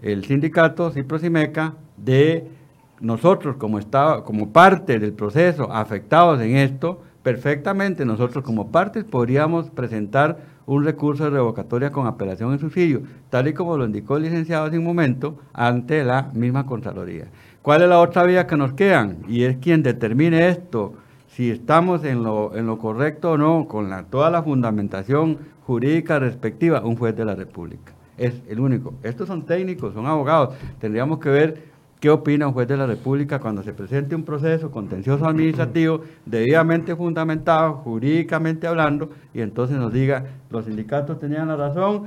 [0.00, 2.48] el sindicato Ciprosimeca, de
[3.00, 9.70] nosotros como, estado, como parte del proceso afectados en esto, perfectamente nosotros como partes podríamos
[9.70, 14.24] presentar un recurso de revocatoria con apelación en subsidio, tal y como lo indicó el
[14.24, 17.26] licenciado hace un momento, ante la misma Contraloría.
[17.62, 19.18] ¿Cuál es la otra vía que nos quedan?
[19.28, 20.94] Y es quien determine esto,
[21.28, 26.18] si estamos en lo, en lo correcto o no, con la, toda la fundamentación jurídica
[26.18, 27.92] respectiva, un juez de la República.
[28.18, 28.94] Es el único.
[29.04, 30.56] Estos son técnicos, son abogados.
[30.80, 31.62] Tendríamos que ver
[32.00, 36.96] qué opina un juez de la República cuando se presente un proceso contencioso administrativo debidamente
[36.96, 42.06] fundamentado, jurídicamente hablando, y entonces nos diga, los sindicatos tenían la razón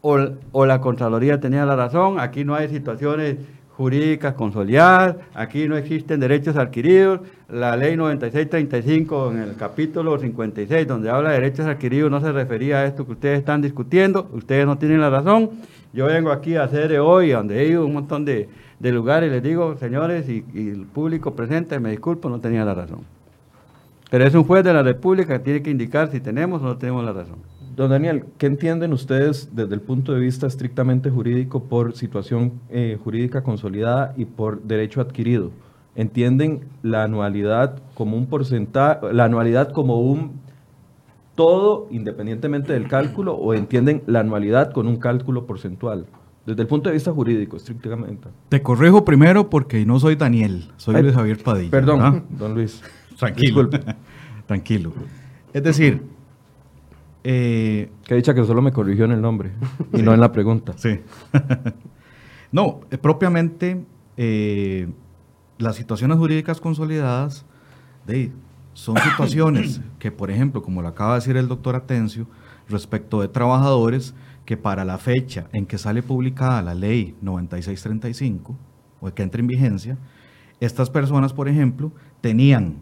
[0.00, 0.18] o,
[0.52, 3.36] o la Contraloría tenía la razón, aquí no hay situaciones
[3.76, 11.10] jurídicas consolidadas, aquí no existen derechos adquiridos, la ley 9635 en el capítulo 56 donde
[11.10, 14.78] habla de derechos adquiridos no se refería a esto que ustedes están discutiendo, ustedes no
[14.78, 15.50] tienen la razón,
[15.92, 18.48] yo vengo aquí a hacer hoy, donde he ido un montón de,
[18.80, 22.74] lugares y les digo, señores, y, y, el público presente, me disculpo, no tenía la
[22.74, 23.00] razón.
[24.10, 26.76] Pero es un juez de la República que tiene que indicar si tenemos o no
[26.76, 27.55] tenemos la razón.
[27.76, 32.98] Don Daniel, ¿qué entienden ustedes desde el punto de vista estrictamente jurídico por situación eh,
[33.04, 35.50] jurídica consolidada y por derecho adquirido?
[35.94, 40.40] ¿Entienden la anualidad como un porcentaje, la anualidad como un
[41.34, 46.06] todo independientemente del cálculo o entienden la anualidad con un cálculo porcentual?
[46.46, 48.30] Desde el punto de vista jurídico, estrictamente.
[48.48, 51.70] Te corrijo primero porque no soy Daniel, soy Luis Javier Padilla.
[51.70, 52.80] Perdón, don Luis.
[53.18, 53.68] Tranquilo.
[54.46, 54.94] Tranquilo.
[55.52, 56.15] Es decir,
[57.28, 59.50] eh, que dicha que solo me corrigió en el nombre
[59.92, 60.74] y no en la pregunta.
[60.76, 61.00] Sí.
[62.52, 63.84] no, eh, propiamente,
[64.16, 64.88] eh,
[65.58, 67.44] las situaciones jurídicas consolidadas
[68.06, 68.30] de,
[68.74, 72.28] son situaciones que, por ejemplo, como lo acaba de decir el doctor Atencio,
[72.68, 78.56] respecto de trabajadores que para la fecha en que sale publicada la ley 9635,
[79.00, 79.98] o que entra en vigencia,
[80.60, 82.76] estas personas, por ejemplo, tenían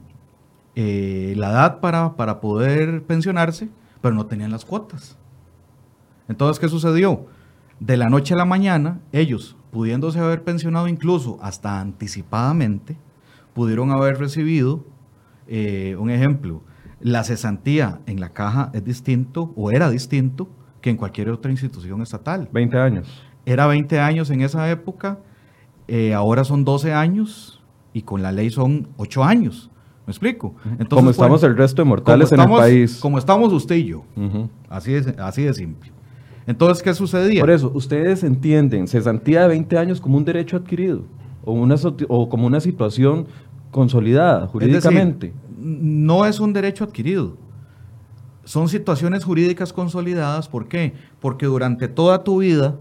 [0.76, 3.70] eh, la edad para, para poder pensionarse,
[4.04, 5.16] pero no tenían las cuotas.
[6.28, 7.24] Entonces, ¿qué sucedió?
[7.80, 12.98] De la noche a la mañana, ellos, pudiéndose haber pensionado incluso hasta anticipadamente,
[13.54, 14.84] pudieron haber recibido,
[15.46, 16.60] eh, un ejemplo,
[17.00, 20.50] la cesantía en la caja es distinto o era distinto
[20.82, 22.50] que en cualquier otra institución estatal.
[22.52, 23.24] 20 años.
[23.46, 25.20] Era 20 años en esa época,
[25.88, 27.62] eh, ahora son 12 años
[27.94, 29.70] y con la ley son 8 años.
[30.06, 30.54] ¿Me explico?
[30.64, 32.98] Entonces, como estamos el resto de mortales en el país.
[33.00, 34.04] Como estamos usted y yo.
[34.68, 35.92] así, es, así de simple.
[36.46, 37.40] Entonces, ¿qué sucedía?
[37.40, 41.04] Por eso, ustedes entienden cesantía de 20 años como un derecho adquirido
[41.42, 41.76] o, una,
[42.08, 43.26] o como una situación
[43.70, 45.32] consolidada jurídicamente
[45.64, 47.36] no es un derecho adquirido.
[48.44, 50.48] Son situaciones jurídicas consolidadas.
[50.48, 50.92] ¿Por qué?
[51.20, 52.76] Porque durante toda tu vida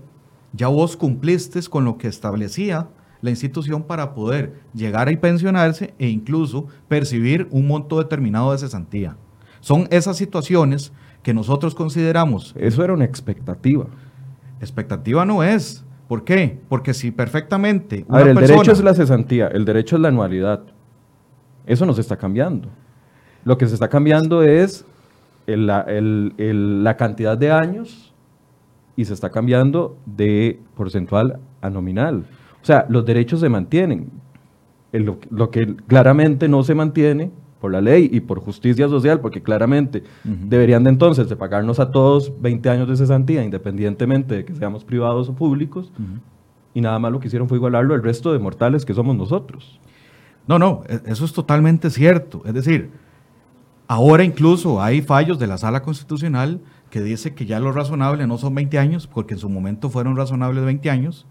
[0.52, 2.90] ya vos cumpliste con lo que establecía
[3.24, 9.16] la institución para poder llegar a pensionarse e incluso percibir un monto determinado de cesantía.
[9.62, 10.92] Son esas situaciones
[11.24, 12.54] que nosotros consideramos.
[12.58, 13.86] Eso era una expectativa.
[14.60, 15.86] Expectativa no es.
[16.10, 16.60] ¿Por qué?
[16.68, 18.06] Porque si perfectamente.
[18.10, 20.62] a ver, el derecho es la cesantía, el derecho es la anualidad.
[21.66, 22.68] Eso no se está cambiando.
[23.46, 24.86] Lo que se está cambiando es
[25.46, 28.14] la cantidad de años
[28.98, 32.26] y se está cambiando de porcentual a nominal.
[32.64, 34.10] O sea, los derechos se mantienen.
[34.94, 40.04] Lo, que claramente no se mantiene por la ley y por justicia social, porque claramente
[40.24, 44.84] deberían de entonces de pagarnos a todos 20 años de cesantía, independientemente de que seamos
[44.84, 45.92] privados o públicos,
[46.74, 49.80] y nada más lo que hicieron fue igualarlo al resto de mortales que somos nosotros.
[50.48, 52.42] No, no, e, eso es totalmente cierto.
[52.46, 52.92] Es decir,
[53.88, 58.38] ahora incluso hay fallos de la sala constitucional que dice que ya lo razonable no
[58.38, 61.26] son 20 años, porque en su momento fueron razonables 20 años,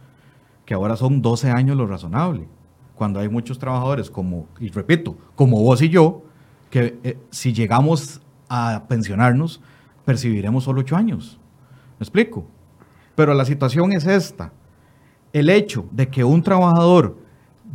[0.65, 2.49] que ahora son 12 años lo razonable.
[2.95, 6.23] Cuando hay muchos trabajadores como, y repito, como vos y yo,
[6.71, 9.61] que eh, si llegamos a pensionarnos,
[10.05, 11.39] percibiremos solo 8 años.
[11.99, 12.47] ¿Me explico?
[13.15, 14.53] Pero la situación es esta.
[15.33, 17.17] El hecho de que un trabajador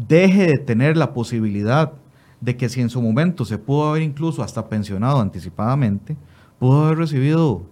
[0.07, 1.93] deje de tener la posibilidad
[2.39, 6.15] de que si en su momento se pudo haber incluso hasta pensionado anticipadamente,
[6.59, 7.63] pudo haber recibido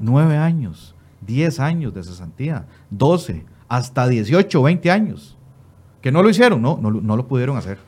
[0.00, 5.36] nueve años, diez años de cesantía, doce, hasta dieciocho, veinte años.
[6.00, 7.78] Que no lo hicieron, no, no, no lo pudieron hacer.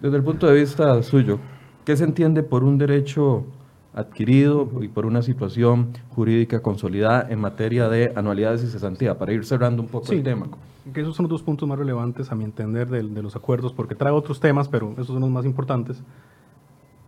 [0.00, 1.38] Desde el punto de vista suyo,
[1.84, 3.46] ¿qué se entiende por un derecho
[3.94, 9.44] adquirido y por una situación jurídica consolidada en materia de anualidades y cesantía, para ir
[9.44, 10.46] cerrando un poco el tema.
[10.94, 13.94] Que esos son los dos puntos más relevantes a mi entender de, los acuerdos, porque
[13.94, 16.02] trae otros temas, pero esos son los más importantes.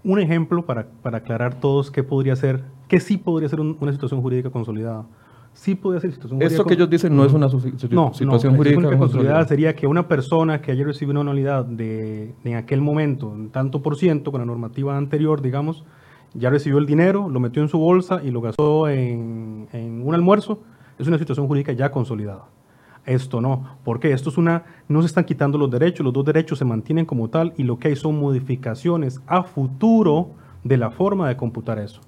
[0.05, 4.21] Un ejemplo para, para aclarar todos qué podría ser, qué sí podría ser una situación
[4.21, 5.07] jurídica consolidada.
[5.55, 6.55] Sí podría ser situación jurídica.
[6.55, 9.47] Esto que ellos dicen no es una situación jurídica consolidada.
[9.47, 13.97] Sería que una persona que haya recibido una anualidad de, en aquel momento, tanto por
[13.97, 15.85] ciento con la normativa anterior, digamos,
[16.35, 20.61] ya recibió el dinero, lo metió en su bolsa y lo gastó en, un almuerzo,
[20.99, 22.47] es una situación jurídica ya consolidada.
[23.05, 26.59] Esto no, porque esto es una, no se están quitando los derechos, los dos derechos
[26.59, 30.31] se mantienen como tal y lo que hay son modificaciones a futuro
[30.63, 32.01] de la forma de computar eso.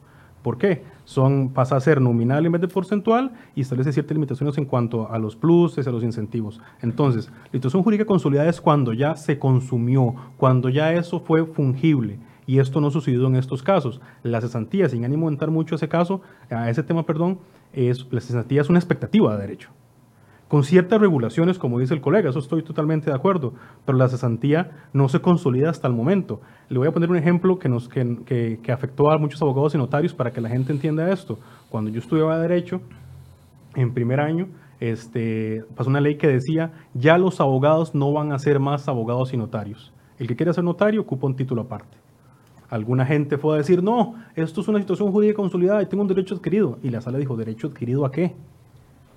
[0.45, 0.83] ¿Por qué?
[1.07, 5.11] Son, pasa a ser nominal en vez de porcentual y establece ciertas limitaciones en cuanto
[5.11, 6.61] a los pluses, a los incentivos.
[6.83, 12.19] Entonces, la situación jurídica consolidada es cuando ya se consumió, cuando ya eso fue fungible
[12.47, 14.03] y esto no sucedió en estos casos.
[14.23, 17.39] La cesantía, sin ánimo de entrar mucho a ese caso, a ese tema, perdón,
[17.73, 19.71] es, la cesantía es una expectativa de derecho.
[20.55, 24.87] Con ciertas regulaciones, como dice el colega, eso estoy totalmente de acuerdo, pero la cesantía
[24.93, 26.41] no se consolida hasta el momento.
[26.69, 29.79] Le voy a poner un ejemplo que, nos, que, que, afectó a muchos abogados y
[29.79, 31.41] notarios para que la gente entienda esto.
[31.71, 32.81] Cuando yo estudiaba Derecho,
[33.75, 34.47] en primer año,
[34.79, 39.35] este, pasó una ley que decía, ya los abogados no van a ser más abogados
[39.35, 39.93] y notarios.
[40.21, 41.97] El que quiera ser notario ocupa un título aparte.
[42.71, 46.09] Alguna gente fue a decir, no, esto es una situación jurídica consolidada y tengo un
[46.09, 46.79] derecho adquirido.
[46.81, 48.37] Y la sala dijo, ¿derecho adquirido a qué?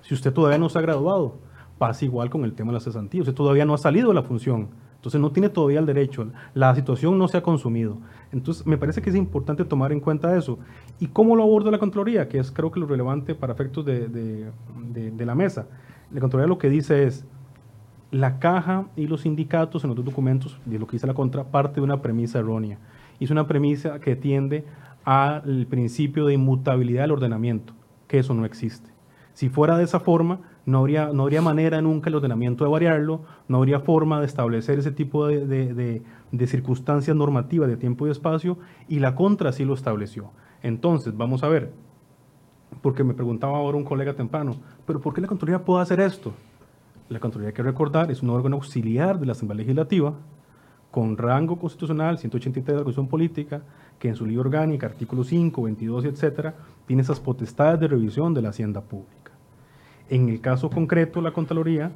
[0.08, 1.36] Si usted todavía no se ha graduado,
[1.76, 3.20] pasa igual con el tema de la cesantía.
[3.20, 4.68] Usted todavía no ha salido de la función.
[4.96, 6.26] Entonces no tiene todavía el derecho.
[6.54, 7.98] La situación no se ha consumido.
[8.32, 10.58] Entonces me parece que es importante tomar en cuenta eso.
[10.98, 12.26] ¿Y cómo lo aborda la Contraloría?
[12.26, 15.66] Que es creo que lo relevante para efectos de, de la mesa.
[16.10, 17.26] La Contraloría lo que dice es,
[18.10, 21.44] la caja y los sindicatos en los dos documentos, de lo que dice la contra,
[21.44, 22.78] parte de una premisa errónea
[23.24, 24.64] es una premisa que tiende
[25.04, 27.72] al principio de inmutabilidad del ordenamiento,
[28.06, 28.90] que eso no existe.
[29.38, 33.20] Si fuera de esa forma, no habría, no habría manera nunca el ordenamiento de variarlo,
[33.46, 38.10] no habría forma de establecer ese tipo de, de, de, circunstancias normativas de tiempo y
[38.10, 40.32] espacio, y la contra sí lo estableció.
[40.60, 41.70] Entonces, vamos a ver,
[42.82, 46.32] porque me preguntaba ahora un colega temprano, pero ¿por qué la Contraloría puede hacer esto?
[47.08, 50.14] La Contraloría, hay que recordar, es un órgano auxiliar de la Asamblea Legislativa,
[50.90, 53.62] con rango constitucional, 183 de la Constitución Política,
[54.00, 58.42] que en su ley orgánica, artículo 5, 22, etcétera, tiene esas potestades de revisión de
[58.42, 59.27] la hacienda pública.
[60.08, 61.92] En el caso concreto, la Contraloría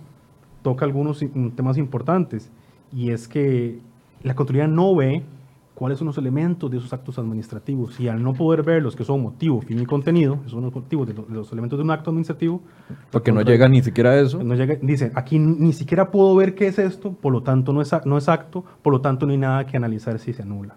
[0.62, 1.24] toca algunos
[1.56, 2.50] temas importantes,
[2.92, 3.80] y es que
[4.22, 5.24] la Contraloría no ve
[5.74, 7.98] cuáles son los elementos de esos actos administrativos.
[7.98, 10.74] Y al no poder ver los que son motivo, fin y contenido, esos son los
[10.74, 12.60] motivos de, los elementos de un acto administrativo.
[13.10, 14.42] Porque no llega ni siquiera a eso.
[14.44, 17.80] No llega, dice, aquí ni siquiera puedo ver qué es esto, por lo tanto no
[17.80, 20.76] es, no es acto, por lo tanto no hay nada que analizar si se anula.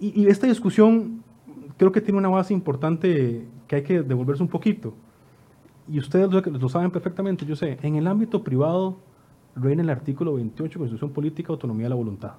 [0.00, 1.22] Y, esta discusión
[1.76, 4.94] creo que tiene una base importante que hay que devolverse un poquito.
[5.90, 8.98] Y ustedes lo, lo saben perfectamente, yo sé, en el ámbito privado
[9.56, 12.32] reina el artículo 28 de Constitución Política, Autonomía de la Voluntad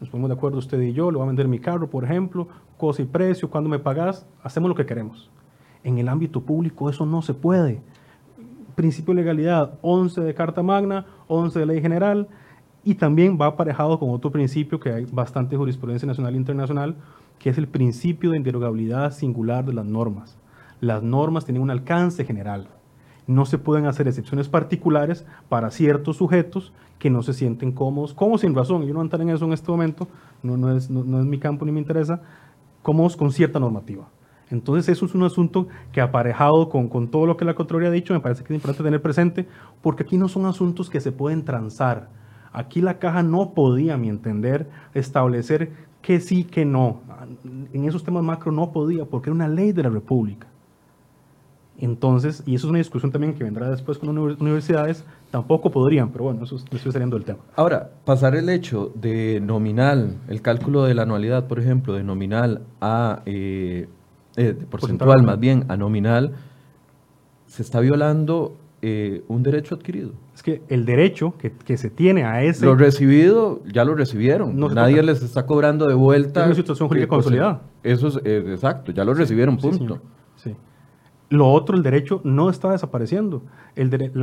[0.00, 2.48] nos ponemos de acuerdo usted y yo, le voy a vender mi carro, por ejemplo,
[2.76, 5.30] cosa y precio, cuando me pagas, hacemos lo que queremos.
[5.82, 7.80] En el ámbito público eso no se puede.
[8.74, 12.28] Principio de legalidad, 11 de Carta Magna, 11 de Ley General,
[12.84, 16.96] y también va aparejado con otro principio que hay bastante jurisprudencia nacional e internacional,
[17.38, 20.38] que es el principio de inderogabilidad singular de las normas.
[20.80, 22.68] Las normas tienen un alcance general.
[23.28, 28.38] No se pueden hacer excepciones particulares para ciertos sujetos que no se sienten cómodos, como
[28.38, 30.08] sin razón, yo no entrar en eso en este momento,
[30.42, 32.22] no, no, es, no, es mi campo ni me interesa,
[32.82, 34.08] cómodos con cierta normativa.
[34.50, 37.92] Entonces eso es un asunto que aparejado con, con todo lo que la Contraloría ha
[37.92, 39.46] dicho, me parece que es importante tener presente,
[39.82, 42.08] porque aquí no son asuntos que se pueden transar.
[42.52, 47.02] Aquí la caja no podía, a mi entender, establecer que sí, que no.
[47.72, 50.46] En esos temas macro no podía, porque era una ley de la República.
[51.80, 56.10] Entonces, y eso es una discusión también que vendrá después con las universidades, tampoco podrían,
[56.10, 57.38] pero bueno, eso estoy saliendo del tema.
[57.54, 62.62] Ahora, pasar el hecho de nominal, el cálculo de la anualidad, por ejemplo, de nominal
[62.80, 63.88] a eh,
[64.36, 66.32] eh, porcentual, más bien a nominal,
[67.46, 70.10] se está violando eh, un derecho adquirido.
[70.34, 72.66] Es que el derecho que, que, se tiene a ese...
[72.66, 74.58] Lo recibido, ya lo recibieron.
[74.74, 76.40] Nadie les está cobrando de vuelta.
[76.40, 77.62] Es una situación jurídica consolidada.
[77.84, 80.00] Eso es exacto, ya lo recibieron, punto.
[81.30, 83.42] Lo otro, el derecho no está desapareciendo.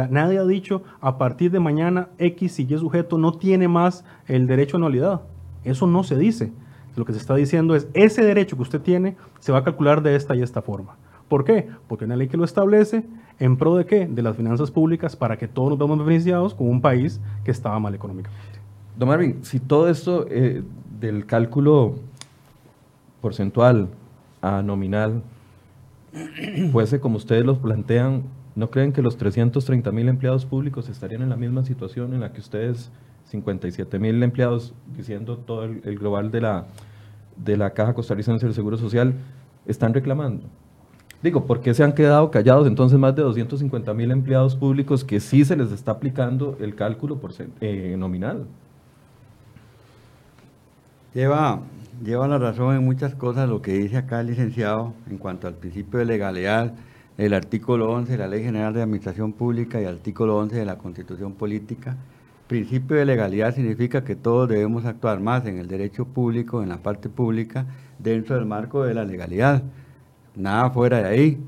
[0.10, 4.48] Nadie ha dicho a partir de mañana X y Y sujeto no tiene más el
[4.48, 5.22] derecho a anualidad.
[5.64, 6.52] Eso no se dice.
[6.96, 10.02] Lo que se está diciendo es ese derecho que usted tiene se va a calcular
[10.02, 10.96] de esta y esta forma.
[11.28, 11.68] ¿Por qué?
[11.88, 13.06] Porque hay una ley que lo establece
[13.40, 14.08] en pro de qué?
[14.08, 17.80] De las finanzas públicas para que todos nos veamos beneficiados con un país que estaba
[17.80, 18.60] mal económicamente.
[18.98, 20.64] Don Marvin, si todo esto eh,
[21.00, 21.96] del cálculo
[23.22, 23.90] porcentual
[24.42, 25.22] a nominal
[26.72, 28.24] fuese como ustedes los plantean,
[28.56, 32.32] ¿no creen que los 330 mil empleados públicos estarían en la misma situación en la
[32.32, 32.92] que ustedes,
[33.26, 36.68] 57 mil empleados, diciendo todo el, global de la,
[37.38, 39.14] de la Caja Costarricense del Seguro Social,
[39.66, 40.48] están reclamando?
[41.22, 45.20] Digo, ¿por qué se han quedado callados entonces más de 250 mil empleados públicos que
[45.20, 48.46] sí se les está aplicando el cálculo por, eh, nominal?
[51.14, 51.62] Lleva
[52.04, 55.56] lleva la razón en muchas cosas lo que dice acá el licenciado en cuanto al
[55.56, 56.74] principio de legalidad,
[57.18, 60.66] el artículo 11 de la Ley General de Administración Pública y el artículo 11 de
[60.66, 61.96] la Constitución Política.
[62.48, 66.78] Principio de legalidad significa que todos debemos actuar más en el derecho público, en la
[66.78, 67.66] parte pública,
[67.98, 69.64] dentro del marco de la legalidad,
[70.36, 71.40] nada fuera de ahí.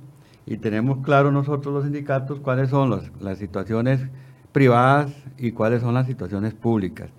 [0.46, 4.00] Y tenemos claro nosotros los sindicatos cuáles son las situaciones
[4.54, 7.10] privadas y cuáles son las situaciones públicas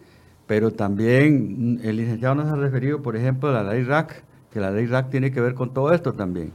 [0.48, 4.58] pero también mm, el licenciado nos ha referido, por ejemplo, a la ley RAC, que
[4.58, 6.50] la ley RAC tiene que ver con todo esto también.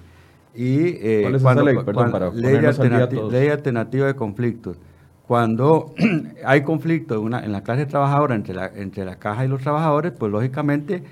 [0.54, 1.76] Y, eh, ¿Cuál es esa ley?
[1.86, 2.58] Perdón, para ley,
[3.32, 4.78] ley alternativa de conflictos.
[5.28, 5.94] Cuando
[6.46, 9.62] hay conflicto en, una, en la clase trabajadora entre la, entre la caja y los
[9.62, 11.04] trabajadores, pues lógicamente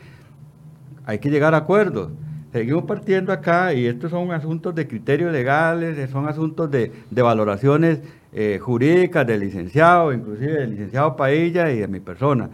[1.05, 2.09] hay que llegar a acuerdos.
[2.51, 8.01] Seguimos partiendo acá y estos son asuntos de criterios legales, son asuntos de, de valoraciones
[8.33, 12.49] eh, jurídicas del licenciado, inclusive del licenciado Pailla y de mi persona.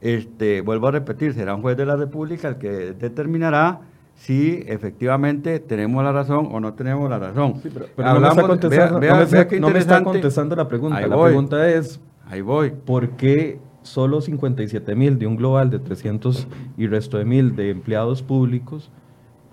[0.00, 3.80] Este, vuelvo a repetir, será un juez de la República el que determinará
[4.14, 7.54] si efectivamente tenemos la razón o no tenemos la razón.
[7.96, 8.28] pero, no, me
[9.78, 11.06] está contestando, la pregunta.
[11.06, 12.70] la pregunta es, ahí voy.
[12.70, 17.70] ¿por qué solo 57 mil de un global de 300 y resto de mil de
[17.70, 18.90] empleados públicos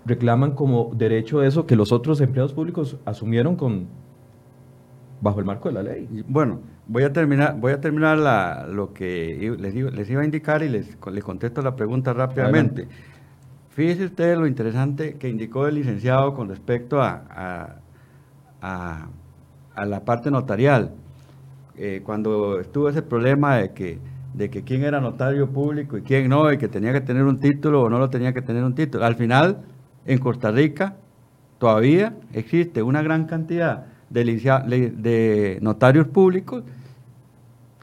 [0.04, 3.86] reclaman como derecho eso que los otros empleados públicos asumieron con
[5.20, 6.08] bajo el marco de la ley?
[6.28, 6.60] Bueno,
[6.90, 8.16] Voy a terminar, voy a terminar
[8.70, 12.88] lo que les, les, iba a indicar y les, les contesto la pregunta rápidamente.
[13.68, 17.76] Fíjese ustedes lo interesante que indicó el licenciado con respecto a,
[18.62, 20.92] a la parte notarial.
[21.76, 23.98] Eh, cuando estuvo ese problema de que,
[24.32, 27.38] de que quién era notario público y quién no, y que tenía que tener un
[27.38, 29.04] título o no lo tenía que tener un título.
[29.04, 29.58] Al final,
[30.06, 30.96] en Costa Rica,
[31.58, 36.64] todavía existe una gran cantidad de, de notarios públicos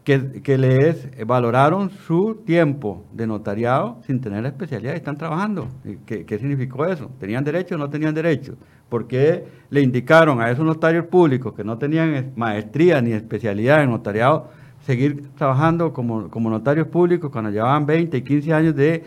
[0.04, 5.68] que, que, les valoraron su tiempo de notariado sin tener la especialidad y están trabajando.
[6.06, 7.10] ¿Qué, ¿Qué, significó eso?
[7.20, 8.56] ¿Tenían derecho o no tenían derecho?
[8.88, 13.90] ¿Por qué le indicaron a esos notarios públicos que no tenían maestría ni especialidad en
[13.90, 14.52] notariado
[14.86, 19.04] seguir trabajando como, como notarios públicos cuando llevaban 20 y 15 años de,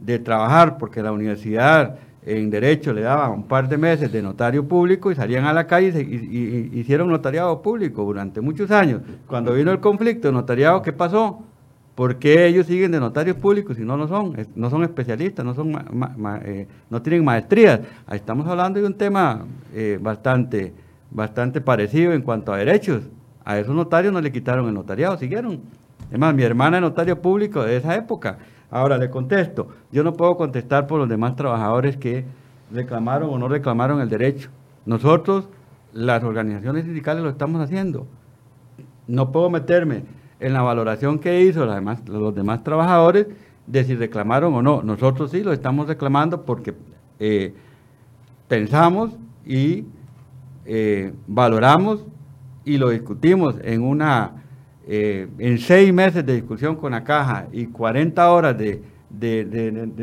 [0.00, 0.78] de trabajar?
[0.78, 1.98] Porque la universidad
[2.28, 5.66] en derecho le daban un par de meses de notario público y salían a la
[5.66, 9.00] calle y, hicieron notariado público durante muchos años.
[9.26, 11.40] Cuando vino el conflicto notariado, ¿qué pasó?
[11.94, 14.36] ¿Por qué ellos siguen de notarios públicos si no lo son?
[14.54, 15.72] No son especialistas, no, son
[16.44, 17.80] eh, no tienen maestrías.
[18.12, 20.72] Estamos hablando de un tema eh, bastante,
[21.10, 23.04] bastante parecido en cuanto a derechos.
[23.44, 25.60] A esos notarios no le quitaron el notariado, siguieron.
[26.12, 28.38] Es más, mi hermana es notario público de esa época
[28.70, 32.24] Ahora le contesto, yo no puedo contestar por los demás trabajadores que
[32.70, 34.50] reclamaron o no reclamaron el derecho.
[34.84, 35.48] Nosotros,
[35.92, 38.06] las organizaciones sindicales, lo estamos haciendo.
[39.06, 40.04] No puedo meterme
[40.40, 43.26] en la valoración que hizo los demás, trabajadores
[43.66, 44.82] de si reclamaron o no.
[44.82, 46.74] Nosotros sí lo estamos reclamando porque
[47.18, 47.54] eh,
[48.48, 49.16] pensamos
[49.46, 49.86] y
[50.66, 52.04] eh, valoramos
[52.64, 54.44] y lo discutimos en una
[54.90, 58.80] eh, en seis meses de discusión con la caja y 40 horas de,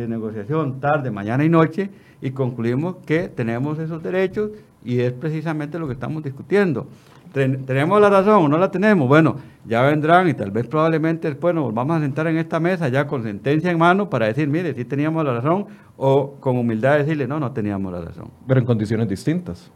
[0.07, 1.89] negociación tarde, mañana y noche,
[2.21, 4.51] y concluimos que tenemos esos derechos
[4.83, 6.85] y es precisamente lo que estamos discutiendo.
[7.33, 9.07] ¿Tenemos la razón o no la tenemos?
[9.07, 12.87] Bueno, ya vendrán y tal vez probablemente después nos vamos a sentar en esta mesa
[12.87, 15.65] ya con sentencia en mano para decir, mire, sí teníamos la razón,
[15.97, 18.29] o con humildad decirle, no, no teníamos la razón.
[18.47, 19.71] Pero en condiciones distintas.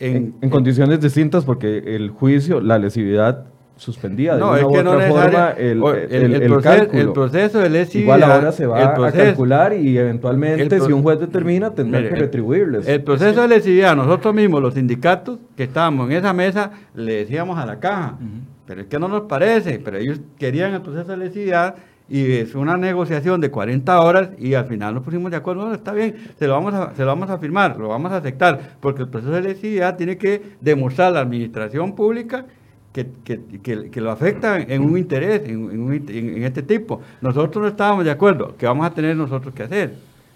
[0.00, 3.44] En, en condiciones distintas porque el juicio, la lesividad
[3.80, 8.16] suspendida de no, es que no forma el, el, el, proceso, el, proceso de lesividad.
[8.16, 12.86] Igual ahora se va a calcular y eventualmente, si un juez determina, tendrá que retribuirles.
[12.86, 17.58] El proceso de lesividad, nosotros mismos, los sindicatos que estábamos en esa mesa, le decíamos
[17.58, 18.18] a la caja,
[18.66, 21.76] pero es que no nos parece, pero ellos querían el proceso de lesividad
[22.10, 25.74] y es una negociación de 40 horas y al final nos pusimos de acuerdo, no,
[25.74, 28.76] está bien, se lo vamos a, se lo vamos a firmar, lo vamos a aceptar,
[28.80, 32.44] porque el proceso de lesividad tiene que demostrar a la administración pública
[32.92, 37.00] que, que, que, lo afectan en un interés, en, en, este tipo.
[37.20, 38.54] Nosotros no estábamos de acuerdo.
[38.58, 39.94] ¿Qué vamos a tener nosotros que hacer?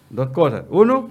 [0.09, 0.64] Dos cosas.
[0.70, 1.09] Uno,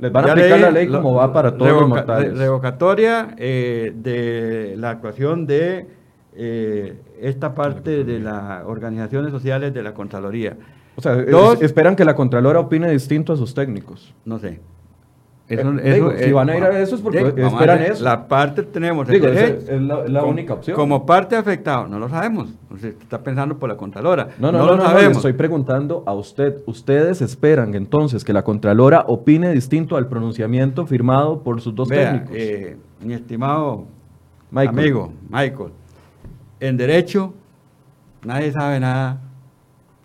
[0.00, 2.36] les van a aplicar la ley como va para todos los mortales.
[2.36, 5.86] Revocatoria eh, de la actuación de
[6.34, 10.56] eh, esta parte de las organizaciones sociales de la Contraloría.
[10.96, 11.14] O sea,
[11.60, 14.14] esperan que la Contralora opine distinto a sus técnicos.
[14.24, 14.60] No sé.
[15.48, 18.02] Eh, si van a ir a eso es porque esperan eso.
[18.02, 19.08] La parte tenemos.
[19.08, 20.76] es, la, única opción.
[20.76, 22.48] Como parte afectada, no lo sabemos.
[22.70, 24.28] Usted está pensando por la Contralora.
[24.38, 25.18] No, no, no, lo sabemos.
[25.18, 26.62] estoy preguntando a usted.
[26.66, 32.30] ¿Ustedes esperan entonces que la Contralora opine distinto al pronunciamiento firmado por sus dos técnicos?
[32.34, 33.86] Eh, mi estimado
[34.52, 35.70] amigo Michael,
[36.60, 37.34] en derecho
[38.24, 39.20] nadie sabe nada,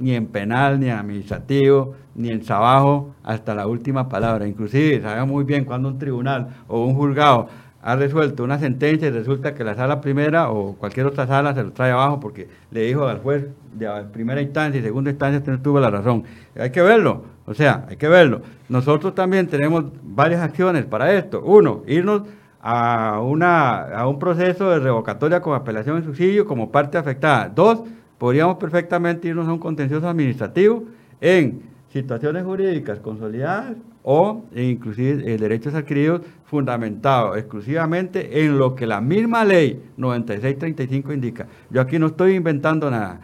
[0.02, 4.48] ni en penal, ni en administrativo ni en trabajo hasta la última palabra.
[4.48, 7.48] Inclusive sabemos muy bien cuando un tribunal o un juzgado
[7.84, 11.64] ha resuelto una sentencia y resulta que la sala primera o cualquier otra sala se
[11.64, 15.52] lo trae abajo porque le dijo al juez de primera instancia y segunda instancia que
[15.52, 16.24] no tuvo la razón.
[16.60, 18.42] Hay que verlo, o sea, hay que verlo.
[18.70, 21.42] Nosotros también tenemos varias acciones para esto.
[21.44, 22.24] Uno, irnos
[22.62, 27.50] a, una, a un proceso de revocatoria con apelación en subsidio como parte afectada.
[27.50, 27.82] Dos,
[28.22, 30.84] podríamos perfectamente irnos a un contencioso administrativo
[31.20, 39.44] en situaciones jurídicas consolidadas o inclusive derechos adquiridos fundamentados exclusivamente en lo que la misma
[39.44, 41.48] ley 9635 indica.
[41.72, 43.22] Yo aquí no estoy inventando nada.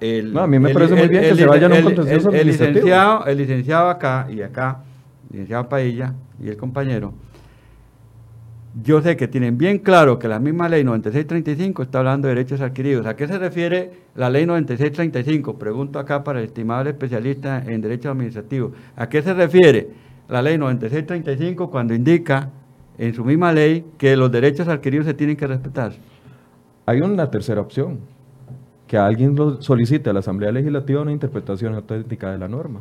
[0.00, 3.38] a mí me parece muy bien que se vayan a un contencioso el, licenciado, el
[3.38, 4.82] licenciado acá y acá,
[5.30, 6.12] licenciado Pailla
[6.42, 7.14] y el compañero,
[8.82, 12.60] yo sé que tienen bien claro que la misma ley 9635 está hablando de derechos
[12.60, 13.06] adquiridos.
[13.06, 15.58] ¿A qué se refiere la ley 9635?
[15.58, 18.72] Pregunto acá para el estimado especialista en derecho administrativo.
[18.96, 19.88] ¿A qué se refiere
[20.28, 22.50] la ley 9635 cuando indica
[22.98, 25.92] en su misma ley que los derechos adquiridos se tienen que respetar?
[26.86, 27.98] Hay una tercera opción,
[28.86, 32.80] que alguien solicite a la Asamblea Legislativa una interpretación auténtica de la norma.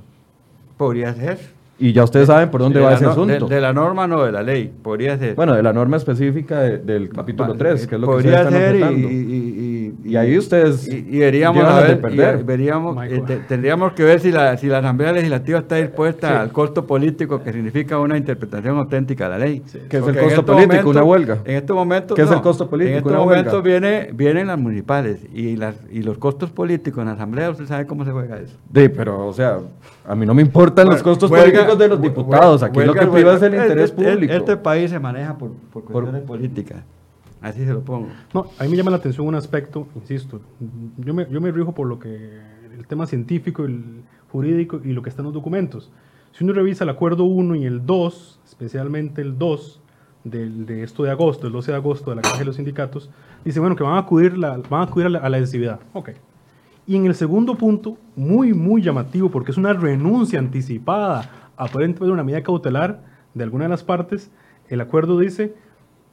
[0.77, 1.56] Podría ser.
[1.79, 3.47] Y ya ustedes saben por dónde va ese asunto.
[3.47, 5.35] De, la norma, no de la ley, podría ser.
[5.35, 8.75] Bueno, de la norma específica del capítulo 3, que es lo podría que se ser
[8.75, 12.39] y, y, y ahí ustedes y, y veríamos, a ver, perder.
[12.39, 16.41] y veríamos, eh, te- tendríamos que ver si la, si la Asamblea Legislativa está dispuesta
[16.41, 19.59] al costo político que significa una interpretación auténtica de la ley.
[19.61, 20.73] ¿Qué es el Porque en costo estos político?
[20.73, 21.37] momentos- ¿Una huelga?
[21.45, 22.15] En estos momentos.
[22.15, 22.91] ¿Qué es el no, costo político?
[22.91, 23.35] En estos ¿Una huelga?
[23.51, 27.65] momentos viene, vienen las municipales y, las, y los costos políticos en la Asamblea, usted
[27.65, 28.55] sabe cómo se juega eso.
[28.73, 29.59] Sí, pero, o sea,
[30.05, 32.63] a mí no me importan los Bueno, costos huelga- políticos de los diputados.
[32.63, 34.33] Aquí lo huelga- que priva es el huelga- interés este- público.
[34.33, 36.83] Este país se maneja por, por cuestiones políticas.
[37.41, 38.07] Así se lo pongo.
[38.33, 40.41] No, a mí me llama la atención un aspecto, insisto,
[40.97, 42.39] yo me, yo me rijo por lo que
[42.77, 45.91] el tema científico, el jurídico y lo que está en los documentos.
[46.31, 49.81] Si uno revisa el acuerdo 1 y el 2, especialmente el 2
[50.23, 53.09] del- de esto de agosto, el 12 de agosto de la Caja de los Sindicatos,
[53.45, 55.79] dice, bueno, que van a acudir, la, van a, acudir a, la, a la adhesividad.
[55.93, 56.09] Ok.
[56.85, 61.89] Y en el segundo punto, muy, muy llamativo, porque es una renuncia anticipada a poder
[61.89, 64.31] interponer una medida cautelar de alguna de las partes,
[64.69, 65.55] el acuerdo dice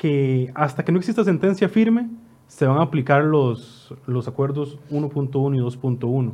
[0.04, 2.10] que hasta que no exista sentencia firme,
[2.46, 6.32] se van a aplicar los, los acuerdos 1.1 y 2.1.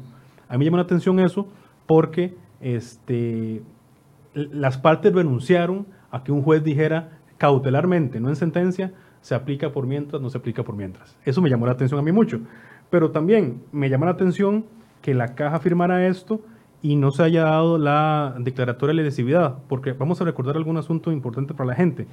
[0.48, 1.46] A mí llama la atención eso
[1.86, 3.62] porque este,
[4.34, 9.86] las partes renunciaron a que un juez dijera cautelarmente, no en sentencia, se aplica por
[9.86, 11.16] mientras, no se aplica por mientras.
[11.24, 12.40] Eso me llamó la atención a mí mucho.
[12.90, 14.64] Pero también me llama la atención
[15.00, 16.40] que la caja firmara esto
[16.82, 21.12] y no se haya dado la declaratoria de lesividad, porque vamos a recordar algún asunto
[21.12, 22.08] importante para la gente.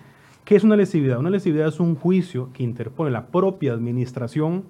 [0.48, 1.20] ¿Qué es una lesividad?
[1.20, 4.64] Una lesividad es un juicio que interpone la propia administración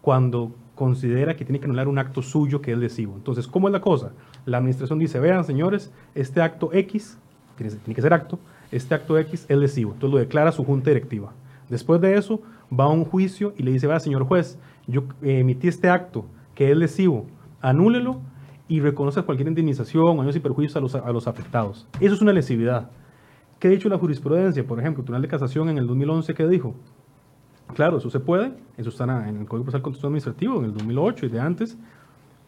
[0.00, 3.12] cuando considera que tiene que anular un acto suyo que es lesivo.
[3.14, 4.12] Entonces, ¿cómo es la cosa?
[4.46, 7.18] La administración dice, vean señores, este acto X,
[7.58, 8.38] tiene, que ser acto,
[8.72, 9.92] este acto X es lesivo.
[9.92, 11.34] Entonces lo declara su junta directiva.
[11.68, 12.40] Después de eso,
[12.72, 16.24] va a un juicio y le dice, vea señor juez, yo eh, emití este acto
[16.54, 17.26] que es lesivo,
[17.60, 18.22] anúlelo
[18.66, 21.86] y reconoce cualquier indemnización, daños y perjuicios a los, a los afectados.
[22.00, 22.88] Eso es una lesividad.
[23.58, 24.66] ¿Qué ha dicho la jurisprudencia?
[24.66, 26.74] Por ejemplo, el Tribunal de Casación en el 2011, ¿qué dijo?
[27.74, 31.26] Claro, eso se puede, eso está en el Código Procesal Contencioso Administrativo, en el 2008
[31.26, 31.76] y de antes,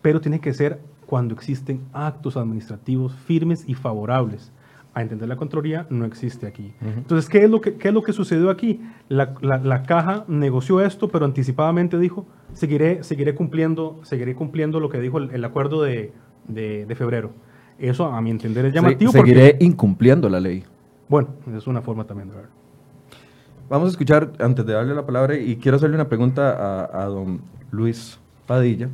[0.03, 4.53] pero tiene que ser cuando existen actos administrativos firmes y favorables.
[4.95, 6.73] A entender la Contraloría no existe aquí.
[6.81, 8.81] Entonces, ¿qué es, lo que, ¿qué es lo que sucedió aquí?
[9.09, 14.89] La, la- la caja negoció esto, pero anticipadamente dijo, seguiré, seguiré, cumpliendo, seguiré cumpliendo lo
[14.89, 16.13] que dijo el, el acuerdo de,
[16.49, 17.31] de- de febrero.
[17.79, 19.13] Eso, a mi entender, es llamativo.
[19.13, 20.65] Se- porque- seguiré incumpliendo la ley.
[21.11, 22.51] Bueno, es una forma también de verlo.
[23.69, 27.41] Vamos a escuchar, antes de darle la palabra, y quiero hacerle una pregunta a, don
[27.73, 28.89] Luis Padilla.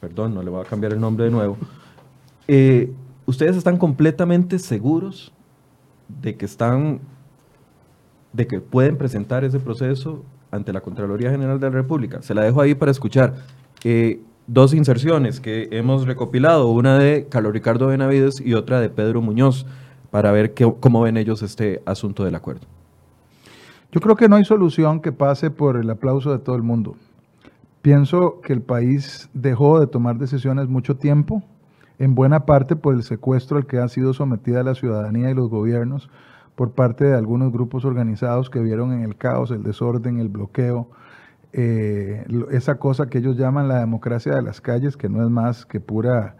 [0.00, 1.56] Perdón, no le voy a cambiar el nombre de nuevo.
[2.46, 2.92] Eh,
[3.24, 5.32] ¿Ustedes están completamente seguros
[6.08, 7.00] de que están,
[8.34, 12.20] de que pueden presentar ese proceso ante la Contraloría General de la República?
[12.20, 13.34] Se la dejo ahí para escuchar.
[13.84, 19.22] Eh, dos inserciones que hemos recopilado, una de Carlos Ricardo Benavides y otra de Pedro
[19.22, 19.64] Muñoz,
[20.12, 22.66] para ver qué- cómo ven ellos este asunto del acuerdo.
[23.90, 26.96] Yo creo que no hay solución que pase por el aplauso de todo el mundo.
[27.80, 31.42] Pienso que el país dejó de tomar decisiones mucho tiempo,
[31.98, 35.48] en buena parte por el secuestro al que ha sido sometida la ciudadanía y los
[35.48, 36.10] gobiernos
[36.56, 40.88] por parte de algunos grupos organizados que vieron en el caos, el desorden, el bloqueo,
[41.54, 45.64] eh, esa cosa que ellos llaman la democracia de las calles, que no es más
[45.64, 46.36] que pura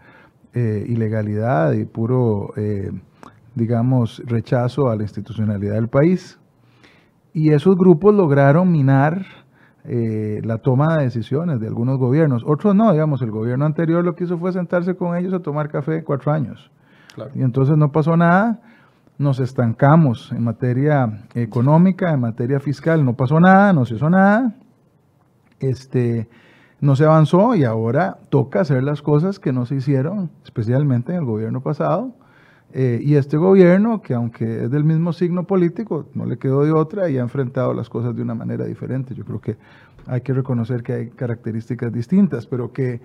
[0.53, 2.91] eh, ilegalidad y puro, eh,
[3.55, 6.39] digamos, rechazo a la institucionalidad del país.
[7.33, 9.25] Y esos grupos lograron minar
[9.85, 12.43] eh, la toma de decisiones de algunos gobiernos.
[12.45, 15.69] Otros no, digamos, el gobierno anterior lo que hizo fue sentarse con ellos a tomar
[15.69, 16.71] café cuatro años.
[17.35, 18.61] Y entonces no pasó nada,
[19.17, 24.55] nos estancamos en materia económica, en materia fiscal, no pasó nada, no se hizo nada,
[25.59, 26.27] este,
[26.81, 31.19] no se avanzó y ahora toca hacer las cosas que no se hicieron, especialmente en
[31.19, 32.13] el gobierno pasado.
[32.75, 36.71] Eh, y este gobierno, que aunque es del mismo signo político, no le quedó de
[36.71, 39.13] otra y ha enfrentado las cosas de una manera diferente.
[39.13, 39.57] Yo creo que
[40.07, 42.99] hay que reconocer que hay características distintas, pero que,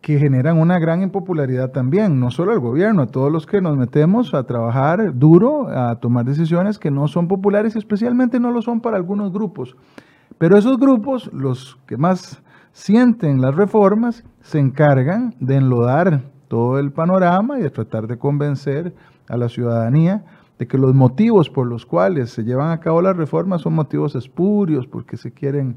[0.00, 3.76] que generan una gran impopularidad también, no solo al gobierno, a todos los que nos
[3.76, 8.62] metemos a trabajar duro, a tomar decisiones que no son populares y especialmente no lo
[8.62, 9.76] son para algunos grupos.
[10.38, 16.90] Pero esos grupos, los que más sienten las reformas, se encargan de enlodar todo el
[16.90, 18.94] panorama y de tratar de convencer
[19.28, 20.24] a la ciudadanía
[20.58, 24.16] de que los motivos por los cuales se llevan a cabo las reformas son motivos
[24.16, 25.76] espurios, porque se quieren,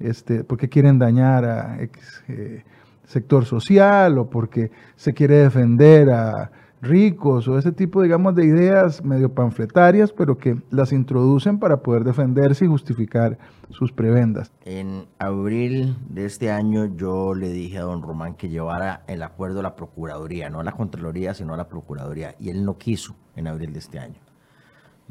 [0.00, 2.64] este, porque quieren dañar a X, eh,
[3.04, 6.50] sector social o porque se quiere defender a
[6.82, 12.02] ricos o ese tipo, digamos, de ideas medio panfletarias, pero que las introducen para poder
[12.02, 13.38] defenderse y justificar
[13.70, 14.52] sus prebendas.
[14.64, 19.60] En abril de este año yo le dije a don Román que llevara el acuerdo
[19.60, 23.14] a la Procuraduría, no a la Contraloría, sino a la Procuraduría, y él no quiso
[23.36, 24.20] en abril de este año.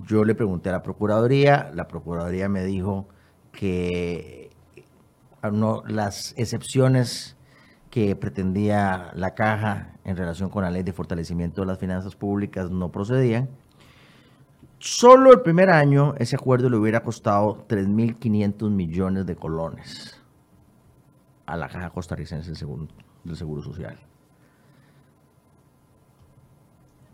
[0.05, 3.07] Yo le pregunté a la Procuraduría, la Procuraduría me dijo
[3.53, 4.49] que
[5.51, 7.37] no, las excepciones
[7.91, 12.71] que pretendía la caja en relación con la ley de fortalecimiento de las finanzas públicas
[12.71, 13.49] no procedían.
[14.79, 20.17] Solo el primer año ese acuerdo le hubiera costado 3.500 millones de colones
[21.45, 22.87] a la caja costarricense del Seguro,
[23.25, 23.97] del seguro Social.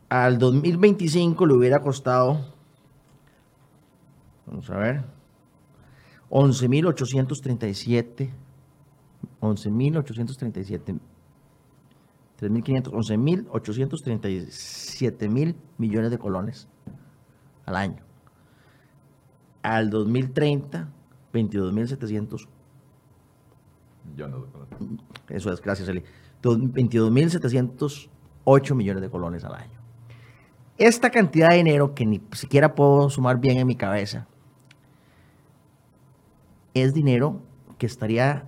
[0.09, 2.53] Al 2025 le hubiera costado,
[4.45, 5.03] vamos a ver,
[6.29, 8.29] 11.837
[9.41, 10.99] 11.837
[12.39, 16.67] 3.500, 11.837 mil millones de colones
[17.65, 17.97] al año.
[19.63, 20.87] Al 2030,
[21.33, 22.47] 22.700.
[25.29, 26.03] Eso es, gracias, Eli.
[26.43, 29.79] 22.708 millones de colones al año.
[30.77, 34.27] Esta cantidad de dinero que ni siquiera puedo sumar bien en mi cabeza
[36.75, 37.41] es dinero
[37.79, 38.47] que estaría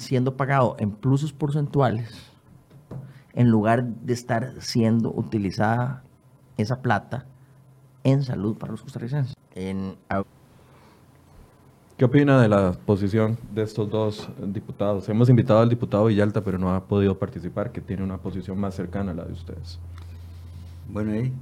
[0.00, 2.30] siendo pagado en pluses porcentuales
[3.32, 6.02] en lugar de estar siendo utilizada
[6.56, 7.26] esa plata
[8.02, 9.34] en salud para los costarricenses.
[11.96, 15.06] ¿Qué opina de la posición de estos dos diputados?
[15.10, 18.74] Hemos invitado al diputado Villalta, pero no ha podido participar, que tiene una posición más
[18.74, 19.78] cercana a la de ustedes.
[20.88, 21.32] Bueno, ahí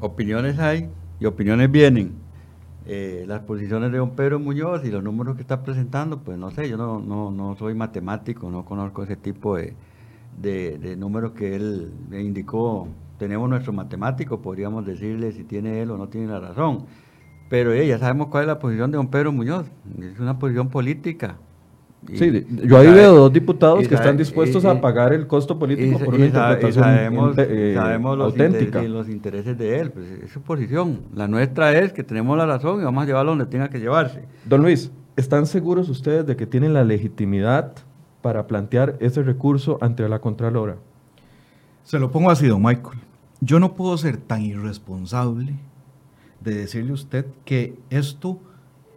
[0.00, 0.88] opiniones hay
[1.20, 2.14] y opiniones vienen.
[2.84, 6.50] Eh, las posiciones de don Pedro Muñoz y los números que está presentando, pues no
[6.50, 9.74] sé, yo no, no, no soy matemático, no conozco ese tipo de,
[10.36, 12.88] de, números que él indicó.
[13.18, 16.86] Tenemos nuestro matemático, podríamos decirle si tiene él o no tiene la razón.
[17.48, 19.66] Pero ya sabemos cuál es la posición de don Pedro Muñoz,
[20.00, 21.36] es una posición política,
[22.14, 26.14] sí, yo ahí veo dos diputados que están dispuestos a pagar el costo político por
[26.14, 28.64] una interpretación sabemos, eh, sabemos los auténtica.
[28.64, 31.00] Intereses, los intereses de él, pues es su posición.
[31.14, 34.24] La nuestra es que tenemos la razón y vamos a llevarlo donde tenga que llevarse.
[34.44, 37.72] Don Luis, ¿están seguros ustedes de que tienen la legitimidad
[38.20, 40.76] para plantear ese recurso ante la Contralora?
[41.84, 42.98] Se lo pongo así, don Michael.
[43.40, 45.54] Yo no puedo ser tan irresponsable
[46.40, 48.38] de decirle a usted que esto,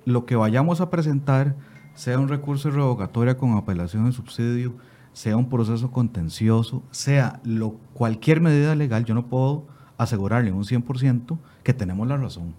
[0.06, 1.56] lo que vayamos a presentar,
[1.96, 4.74] sea un recurso de revocatoria con apelación de subsidio,
[5.14, 9.66] sea un proceso contencioso, sea lo, cualquier medida legal, yo no puedo
[9.98, 12.54] asegurarle un 100% que tenemos la razón.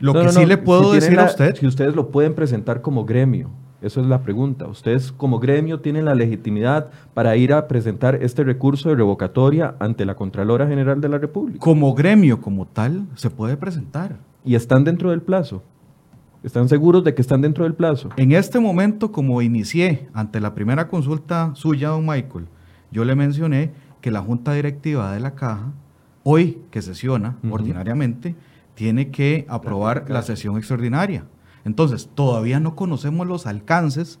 [0.00, 1.54] Lo que sí le puedo decir a usted...
[1.56, 3.50] Si ustedes lo pueden presentar como gremio,
[3.82, 4.66] eso es la pregunta.
[4.66, 10.04] Ustedes como gremio tienen la legitimidad para ir a presentar este recurso de revocatoria ante
[10.04, 11.60] la Contralora General de la República.
[11.60, 14.18] Como gremio, como tal, se puede presentar.
[14.44, 15.62] ¿Y están dentro del plazo?
[16.42, 18.08] ¿Están seguros de que están dentro del plazo?
[18.16, 22.46] En este momento, como inicié ante la primera consulta suya, don Michael,
[22.90, 25.72] yo le mencioné que la Junta Directiva de la Caja,
[26.22, 28.36] hoy que sesiona ordinariamente,
[28.74, 31.24] tiene que aprobar la sesión extraordinaria.
[31.66, 34.18] Entonces, todavía no conocemos los alcances,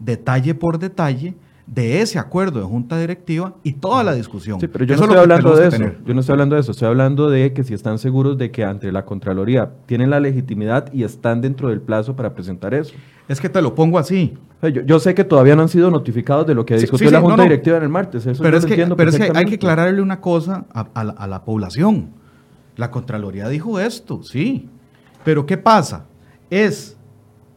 [0.00, 1.36] detalle por detalle,
[1.66, 4.60] de ese acuerdo de junta directiva y toda la discusión.
[4.60, 5.84] Sí, pero yo no estoy hablando de eso.
[6.04, 6.72] Yo no estoy hablando de eso.
[6.72, 10.92] Estoy hablando de que si están seguros de que ante la Contraloría tienen la legitimidad
[10.92, 12.94] y están dentro del plazo para presentar eso.
[13.28, 14.36] Es que te lo pongo así.
[14.84, 17.76] yo, sé que todavía no han sido notificados de lo que discutió la Junta Directiva
[17.76, 18.26] en el martes.
[18.40, 21.44] pero es, que, pero es que hay que aclararle una cosa a, la, a la
[21.44, 22.10] población.
[22.76, 24.68] La Contraloría dijo esto, sí.
[25.24, 26.06] Pero ¿qué pasa?
[26.48, 26.96] Es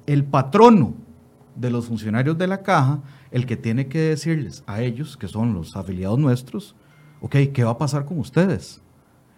[0.06, 0.93] el patrono
[1.56, 3.01] de los funcionarios de la caja
[3.32, 6.76] el que tiene que decirles a ellos, que son los afiliados nuestros,
[7.22, 8.82] ok, ¿qué va a pasar con ustedes?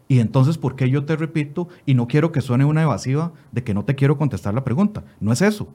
[0.07, 3.63] Y entonces, ¿por qué yo te repito y no quiero que suene una evasiva de
[3.63, 5.03] que no te quiero contestar la pregunta?
[5.19, 5.67] No es eso.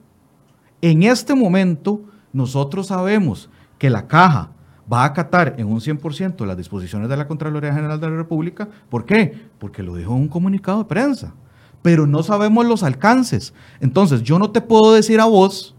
[0.82, 4.52] En este momento, nosotros sabemos que la caja
[4.90, 8.68] va a acatar en un 100% las disposiciones de la Contraloría General de la República.
[8.88, 9.48] ¿Por qué?
[9.58, 11.34] Porque lo dijo en un comunicado de prensa.
[11.82, 13.54] Pero no sabemos los alcances.
[13.80, 15.74] Entonces, yo no te puedo decir a vos,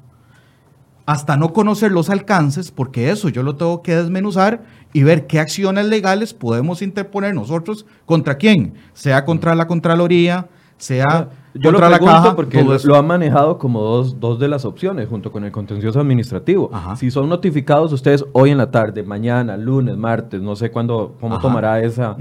[1.06, 5.39] hasta no conocer los alcances, porque eso yo lo tengo que desmenuzar y ver qué
[5.39, 10.47] acciones legales podemos interponer nosotros contra quién, sea contra la Contraloría,
[10.78, 12.36] sea yo contra lo la caja.
[12.36, 16.72] Porque lo, han manejado como dos, dos, de las opciones, junto con el contencioso administrativo.
[16.95, 21.39] Si son notificados ustedes hoy en la tarde, mañana, lunes, martes, no sé cuándo, cómo
[21.39, 22.16] tomará esa,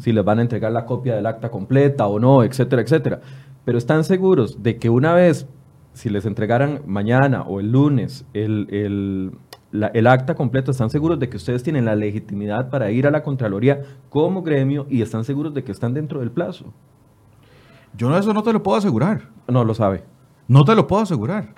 [0.00, 3.20] si les van a entregar la copia del acta completa o no, etcétera, etcétera.
[3.64, 5.46] Pero están seguros de que una vez
[5.92, 9.32] si les entregaran mañana o el lunes el,
[10.06, 13.82] acta completo, ¿están seguros de que ustedes tienen la legitimidad para ir a la Contraloría
[14.08, 16.72] como gremio y están seguros de que están dentro del plazo?
[17.96, 19.28] Yo eso no te lo puedo asegurar.
[19.48, 20.04] No lo sabe.
[20.48, 21.54] No te lo puedo asegurar.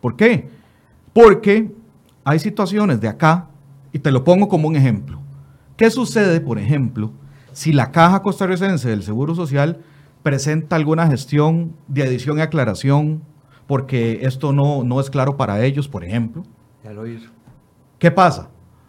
[0.00, 0.48] ¿Por qué?
[1.12, 1.70] Porque
[2.24, 3.48] hay situaciones de acá,
[3.92, 5.18] y te lo pongo como un ejemplo.
[5.76, 7.12] ¿Qué sucede, por ejemplo,
[7.52, 9.80] si la Caja Costarricense del Seguro Social
[10.22, 13.22] presenta alguna gestión de adición y aclaración
[13.68, 16.42] porque esto no, no es claro para ellos, por ejemplo.
[16.82, 17.28] Ya lo hizo.
[17.98, 18.48] ¿Qué pasa?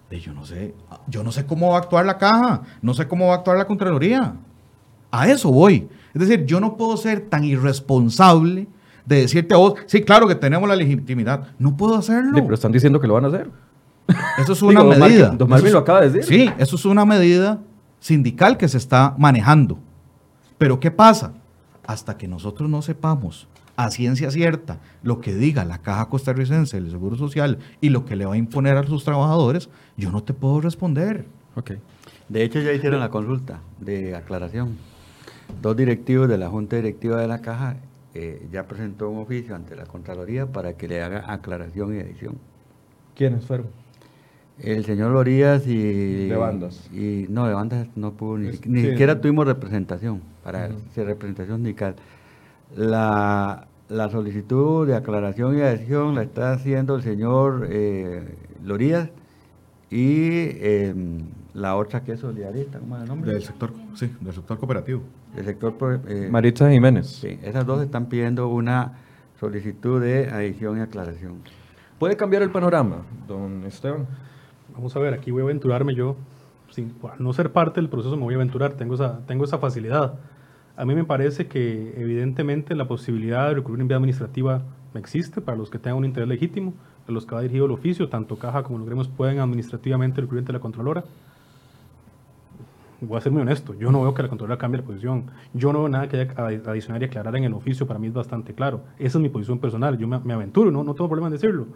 [0.10, 0.74] Yo no sé,
[1.08, 3.58] yo no sé cómo va a actuar la caja, no sé cómo va a actuar
[3.58, 4.34] la Contraloría.
[5.12, 5.88] A eso voy.
[6.14, 8.68] Es decir, yo no puedo ser tan irresponsable
[9.06, 11.50] de decirte a vos, sí, claro que tenemos la legitimidad.
[11.60, 12.32] No puedo hacerlo.
[12.34, 13.52] Sí, pero están diciendo que lo van a hacer.
[14.38, 15.30] Eso es una Digo, don medida.
[15.30, 16.24] Don Marvin lo acaba de decir.
[16.24, 17.60] Sí, eso es una medida
[18.00, 19.78] sindical que se está manejando.
[20.58, 21.34] Pero ¿qué pasa?
[21.86, 23.48] Hasta que nosotros no sepamos
[23.86, 28.16] a ciencia cierta lo que diga la Caja Costarricense del Seguro Social y lo que
[28.18, 31.26] le va a imponer a sus trabajadores, yo no te puedo responder.
[31.56, 31.72] Ok.
[32.28, 34.78] De hecho, ya hicieron la consulta de aclaración.
[35.62, 37.78] Dos directivos de la Junta Directiva de la Caja
[38.14, 42.36] eh, ya presentó un oficio ante la Contraloría para que le haga aclaración y edición.
[43.16, 43.68] ¿Quiénes fueron?
[44.60, 46.28] El señor Lorías y...
[46.28, 46.90] De bandas.
[46.94, 48.90] Y, no, de bandas no pudo, ni, Es- ni sí.
[48.90, 50.80] siquiera tuvimos representación, para Ujú.
[50.92, 51.96] hacer representación sindical.
[52.76, 59.10] La, la solicitud de aclaración y adhesión la está haciendo el señor eh, Lorías
[59.90, 60.30] y
[60.62, 60.94] eh,
[61.54, 63.34] la otra que es solidarista, ¿cómo es el nombre?
[63.34, 65.02] Del sector, sí, del sector cooperativo.
[65.36, 65.74] El sector...
[65.76, 67.08] pro- eh, Maritza Jiménez.
[67.08, 68.94] sí, esas dos están pidiendo una
[69.40, 71.38] solicitud de adición y aclaración.
[71.98, 74.06] ¿Puede cambiar el panorama, don Esteban?
[74.74, 76.16] Vamos a ver, aquí voy a aventurarme yo.
[76.70, 79.58] Sin, al no ser parte del proceso me voy a aventurar, tengo esa, tengo esa
[79.58, 80.14] facilidad.
[80.80, 84.62] A mí me parece que evidentemente la posibilidad de recurrir en vía administrativa
[84.96, 86.74] existe para los que tengan un interés legítimo,
[87.06, 90.40] a los que va dirigido el oficio, tanto Caja como los gremios pueden administrativamente recurrir
[90.40, 91.04] ante la Contralora.
[93.02, 95.26] Voy a ser muy honesto, yo no veo que la Contralora cambie la posición.
[95.54, 98.00] Yo no veo nada que haya que adi- adicionar y aclarar en el oficio, para
[98.00, 98.80] mí es bastante claro.
[99.00, 100.86] Esa es mi posición personal, yo me, me aventuro, ¿no?
[100.86, 101.68] no tengo problema en decirlo.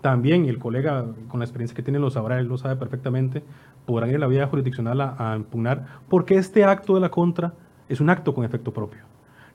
[0.00, 3.44] También el colega, con la experiencia que tiene, lo sabrá, él lo sabe perfectamente,
[3.86, 7.54] podrán ir a la vía jurisdiccional a, a impugnar, porque este acto de la contra
[7.88, 9.00] es un acto con efecto propio.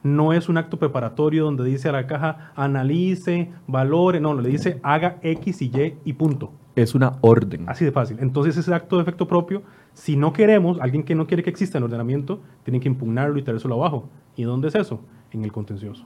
[0.04, 4.80] No es un acto preparatorio donde dice a la caja, analice, valore, no, le dice
[4.84, 6.52] haga X y Y y punto.
[6.76, 7.70] Es una orden.
[7.70, 8.18] Así de fácil.
[8.20, 9.62] Entonces ese acto de efecto propio,
[9.94, 13.38] si no queremos, alguien que no quiere que exista en el ordenamiento, tiene que impugnarlo
[13.38, 14.10] y traérselo abajo.
[14.36, 15.00] ¿Y dónde es eso?
[15.32, 16.04] En el contencioso.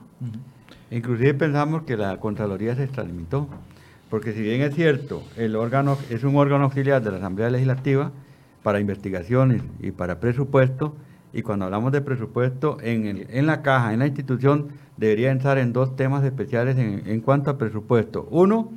[0.90, 3.48] Inclusive pensamos que la Contraloría se extralimitó,
[4.10, 8.12] porque si bien es cierto, el órgano es un órgano auxiliar de la Asamblea Legislativa
[8.62, 10.94] para investigaciones y para presupuesto,
[11.32, 15.58] y cuando hablamos de presupuesto, en, el- en la caja, en la institución, debería entrar
[15.58, 18.26] en dos temas especiales en, cuanto a presupuesto.
[18.30, 18.70] Uno,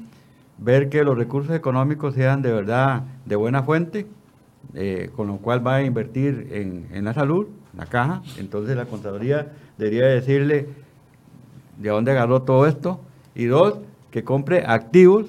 [0.57, 4.05] ver que los recursos económicos sean de verdad de buena fuente,
[4.73, 8.21] eh, con lo cual va a invertir en, en la salud, la caja.
[8.37, 10.67] Entonces la Contraloría debería decirle
[11.77, 12.99] de dónde agarró todo esto.
[13.33, 13.79] Y dos,
[14.11, 15.25] que compre activos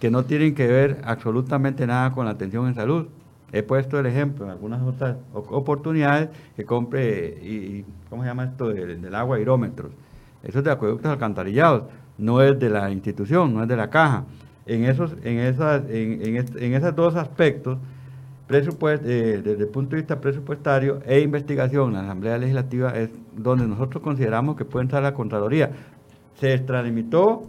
[0.00, 3.08] que no tienen que ver absolutamente nada con la atención en salud.
[3.52, 8.68] He puesto el ejemplo en algunas otras oportunidades que compre, y, ¿cómo se llama esto?
[8.68, 9.90] Del, del agua, hidrómetros.
[10.42, 11.84] Eso es de acueductos alcantarillados,
[12.18, 14.24] no es de la institución, no es de la caja.
[14.66, 17.78] En esos, en esas, en, en en dos aspectos,
[18.48, 23.66] presupuest- eh, desde el punto de vista presupuestario e investigación, la Asamblea Legislativa es donde
[23.66, 25.70] nosotros consideramos que puede entrar la Contraloría.
[26.34, 27.42] Se extralimitó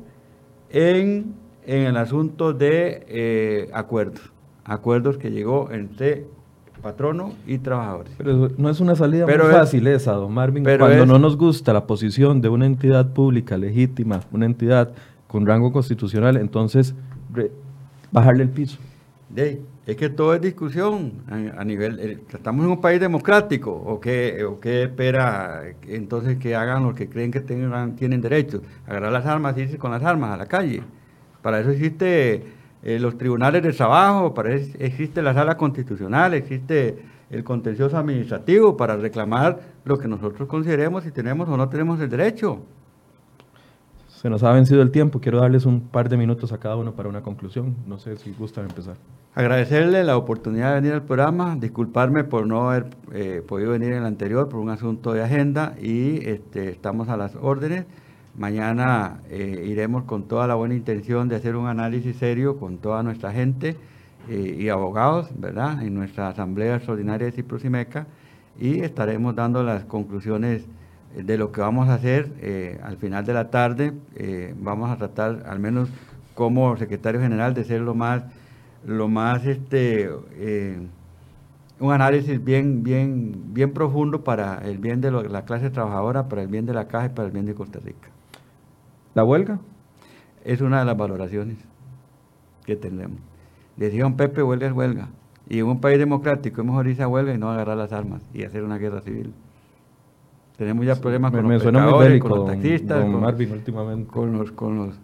[0.69, 1.33] en,
[1.65, 4.31] en el asunto de eh, acuerdos,
[4.65, 6.25] acuerdos que llegó entre
[6.81, 8.11] patrono y trabajadores.
[8.17, 10.63] Pero no es una salida Pero muy es- fácil esa, don Marvin.
[10.63, 14.91] pero Cuando es- no nos gusta la posición de una entidad pública legítima, una entidad
[15.27, 16.95] con rango constitucional, entonces
[17.33, 17.51] re-
[18.11, 18.79] bajarle el piso.
[19.29, 23.71] De es que todo es discusión a, a nivel, eh, estamos en un país democrático,
[23.71, 28.21] o qué, o qué espera que entonces que hagan los que creen que tengan, tienen
[28.21, 30.81] derecho, agarrar las armas y irse con las armas a la calle.
[31.41, 32.43] Para eso existe
[32.83, 36.97] eh, los tribunales de trabajo, para existe la sala constitucional, existe
[37.29, 42.09] el contencioso administrativo para reclamar lo que nosotros consideremos si tenemos o no tenemos el
[42.09, 42.59] derecho.
[44.07, 45.19] Se nos ha vencido el tiempo.
[45.19, 47.75] Quiero darles un par de minutos a cada uno para una conclusión.
[47.87, 48.95] No sé si gustan empezar.
[49.33, 53.99] Agradecerle la oportunidad de venir al programa, disculparme por no haber eh, podido venir en
[53.99, 57.85] el anterior por un asunto de agenda y este, estamos a las órdenes.
[58.37, 63.03] Mañana eh, iremos con toda la buena intención de hacer un análisis serio con toda
[63.03, 63.75] nuestra gente
[64.29, 65.81] eh, y abogados, ¿verdad?
[65.81, 68.07] En nuestra Asamblea Extraordinaria de Ciprosimeca
[68.57, 70.63] y estaremos dando las conclusiones
[71.13, 73.93] de lo que vamos a hacer eh, al final de la tarde.
[74.61, 75.89] Vamos a tratar, al menos
[76.33, 78.23] como secretario general, de ser lo más
[78.85, 80.09] lo más este
[81.79, 86.47] un análisis bien bien bien profundo para el bien de la clase trabajadora para el
[86.47, 88.09] bien de la caja y para el bien de Costa Rica
[89.15, 89.59] ¿La huelga?
[90.43, 91.57] es una de las valoraciones
[92.65, 93.19] que tenemos
[93.77, 95.09] decía don Pepe huelga es huelga
[95.47, 98.21] y en un país democrático es mejor irse a huelga y no agarrar las armas
[98.33, 99.33] y hacer una guerra civil
[100.57, 103.11] tenemos ya problemas con me los suena muy pescadores, bélico, con los don- taxistas, don
[103.13, 104.11] con, Marvin, últimamente.
[104.11, 104.95] con los, con los...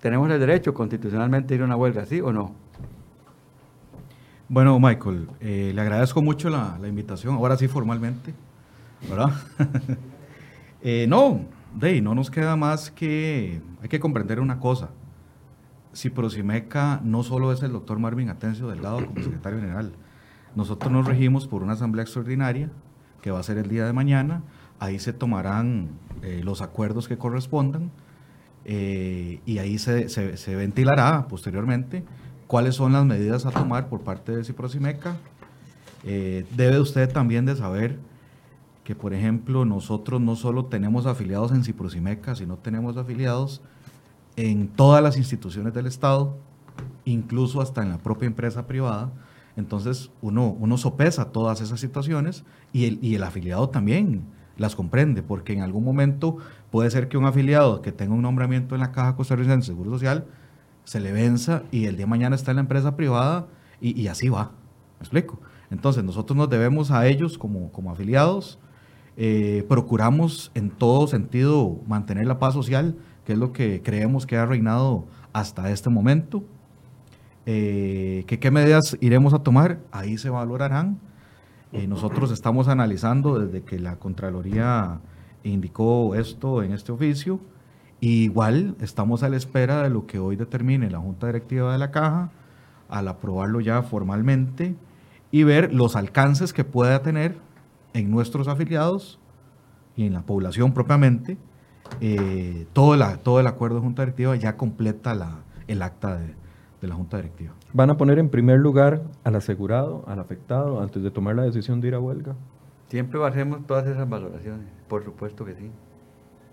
[0.00, 2.52] ¿Tenemos el derecho constitucionalmente a ir a una huelga, sí o no?
[4.48, 8.34] Bueno, Michael, eh, le agradezco mucho la, la invitación, ahora sí formalmente,
[9.08, 9.30] ¿verdad?
[10.86, 11.40] Eh, no,
[11.74, 14.90] Dey, no nos queda más que, hay que comprender una cosa.
[15.94, 19.92] Ciprosimeca no solo es el doctor Marvin Atencio Delgado como secretario general.
[20.54, 22.70] Nosotros nos regimos por una asamblea extraordinaria
[23.22, 24.42] que va a ser el día de mañana.
[24.78, 25.88] Ahí se tomarán
[26.22, 27.90] eh, los acuerdos que correspondan
[28.64, 32.04] eh, y ahí se, se- se ventilará posteriormente
[32.46, 35.16] cuáles son las medidas a tomar por parte de Ciprosimeca.
[36.04, 37.98] Eh, debe usted también de saber
[38.84, 43.62] que, por ejemplo, nosotros no solo tenemos afiliados en Ciprosimeca, sino tenemos afiliados
[44.36, 46.36] en todas las instituciones del Estado,
[47.04, 49.10] incluso hasta en la propia empresa privada.
[49.56, 54.22] Entonces, uno, uno sopesa todas esas situaciones y el, y el afiliado también
[54.58, 56.36] las comprende, porque en algún momento
[56.70, 59.92] puede ser que un afiliado que tenga un nombramiento en la Caja Costarricense de Seguro
[59.92, 60.26] Social
[60.84, 63.46] se le venza y el día de mañana está en la empresa privada
[63.80, 64.52] y, y así va.
[64.98, 65.40] ¿Me explico?
[65.70, 68.58] Entonces, nosotros nos debemos a ellos como, como afiliados.
[69.16, 74.36] Eh, procuramos en todo sentido mantener la paz social, que es lo que creemos que
[74.36, 76.44] ha reinado hasta este momento.
[77.46, 79.80] Eh, ¿Qué medidas iremos a tomar?
[79.92, 80.98] Ahí se valorarán.
[81.72, 85.00] Eh, nosotros estamos analizando desde que la Contraloría
[85.42, 87.40] indicó esto en este oficio.
[88.00, 91.78] Y igual estamos a la espera de lo que hoy determine la Junta Directiva de
[91.78, 92.30] la Caja
[92.88, 94.74] al aprobarlo ya formalmente
[95.30, 97.38] y ver los alcances que pueda tener
[97.94, 99.18] en nuestros afiliados
[99.96, 101.38] y en la población propiamente.
[102.00, 106.34] eh, todo, la, todo el acuerdo de Junta Directiva ya completa la, el acta de,
[106.80, 107.52] de la Junta Directiva.
[107.72, 111.80] ¿Van a poner en primer lugar al asegurado, al afectado, antes de tomar la decisión
[111.80, 112.34] de ir a huelga?
[112.88, 115.70] Siempre hacemos todas esas valoraciones, por supuesto que sí.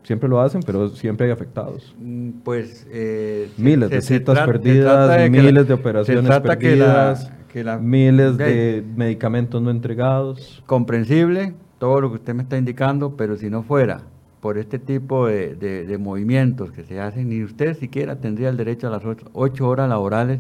[0.04, 1.96] Siempre lo hacen, pero siempre hay afectados.
[2.00, 6.58] Mm, Pues eh, Miles se- de citas perdidas, de la- miles de se operaciones trata
[6.58, 10.64] que la- perdidas, que la- miles de- de medicamentos no entregados.
[10.66, 14.02] comprensible todo lo que usted me está indicando, pero si no fuera
[14.40, 18.58] por este tipo de, de- de movimientos que se hacen, ni usted siquiera tendría el
[18.58, 20.40] derecho a las ocho, ocho horas laborales,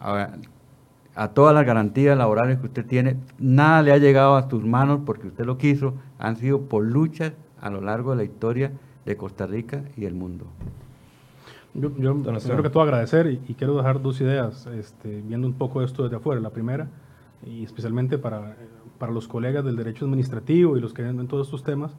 [0.00, 0.28] a,
[1.14, 3.16] a todas las garantías laborales que usted tiene.
[3.38, 7.32] Nada le ha llegado a sus manos porque usted lo quiso, han sido por luchas
[7.60, 8.70] a lo largo de la historia
[9.04, 10.46] de Costa Rica y el mundo.
[11.80, 12.40] Yo, yo Esteban.
[12.40, 16.02] primero que todo agradecer y, y quiero dejar dos ideas, este, viendo un poco esto
[16.02, 16.40] desde afuera.
[16.40, 16.88] La primera,
[17.44, 18.56] y especialmente para,
[18.98, 21.92] para los colegas del derecho administrativo y los que ven todos estos temas,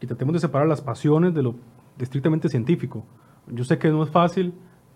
[0.00, 1.54] que tratemos de separar las pasiones de lo
[1.98, 3.04] estrictamente científico.
[3.48, 4.54] Yo sé que no es fácil,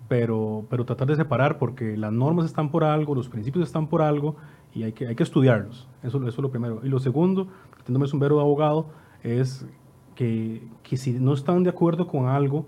[0.09, 4.03] pero, pero tratar de separar porque las normas están por algo, los principios están por
[4.03, 4.37] algo
[4.75, 5.89] y hay que, hay que estudiarlos.
[6.03, 6.81] Eso, eso es lo primero.
[6.85, 7.49] Y lo segundo,
[7.85, 8.87] teniéndome sombrero de abogado,
[9.23, 9.67] es
[10.15, 12.67] que, que si no están de acuerdo con algo,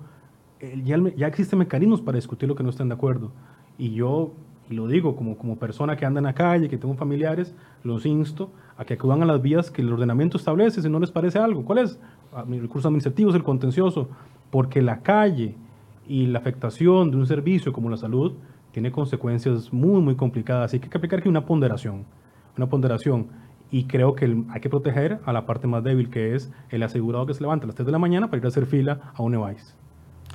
[1.02, 3.30] me- ya existen mecanismos para discutir lo que no están de acuerdo.
[3.78, 4.32] Y yo,
[4.70, 8.06] y lo digo como, como persona que anda en la calle, que tengo familiares, los
[8.06, 11.38] insto a que acudan a las vías que el ordenamiento establece si no les parece
[11.38, 11.64] algo.
[11.64, 11.98] ¿Cuál es?
[12.32, 14.08] Ah, Mi recurso administrativo es el contencioso,
[14.50, 15.54] porque la calle
[16.08, 18.32] y la afectación de un servicio como la salud
[18.72, 20.66] tiene consecuencias muy, muy complicadas.
[20.66, 22.04] Así que hay que aplicar aquí una ponderación,
[22.56, 23.26] una ponderación.
[23.70, 27.26] Y creo que hay que proteger a la parte más débil, que es el asegurado
[27.26, 29.22] que se levanta a las 3 de la mañana para ir a hacer fila a
[29.22, 29.74] un EVAIS.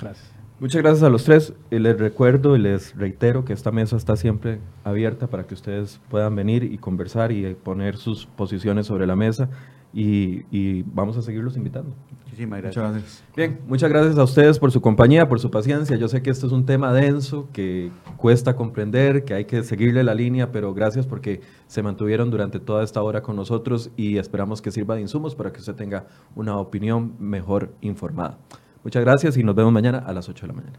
[0.00, 0.40] Gracias.
[0.60, 1.54] Muchas gracias a los tres.
[1.70, 6.00] Y les recuerdo y les reitero que esta mesa está siempre abierta para que ustedes
[6.10, 9.48] puedan venir y conversar y poner sus posiciones sobre la mesa.
[9.92, 11.94] Y, y vamos a seguirlos invitando.
[12.24, 12.84] Muchísimas gracias.
[12.84, 13.24] Muchas gracias.
[13.34, 15.96] Bien, muchas gracias a ustedes por su compañía, por su paciencia.
[15.96, 20.04] Yo sé que esto es un tema denso, que cuesta comprender, que hay que seguirle
[20.04, 24.62] la línea, pero gracias porque se mantuvieron durante toda esta hora con nosotros y esperamos
[24.62, 28.38] que sirva de insumos para que usted tenga una opinión mejor informada.
[28.82, 30.78] Muchas gracias y nos vemos mañana a las 8 de la mañana.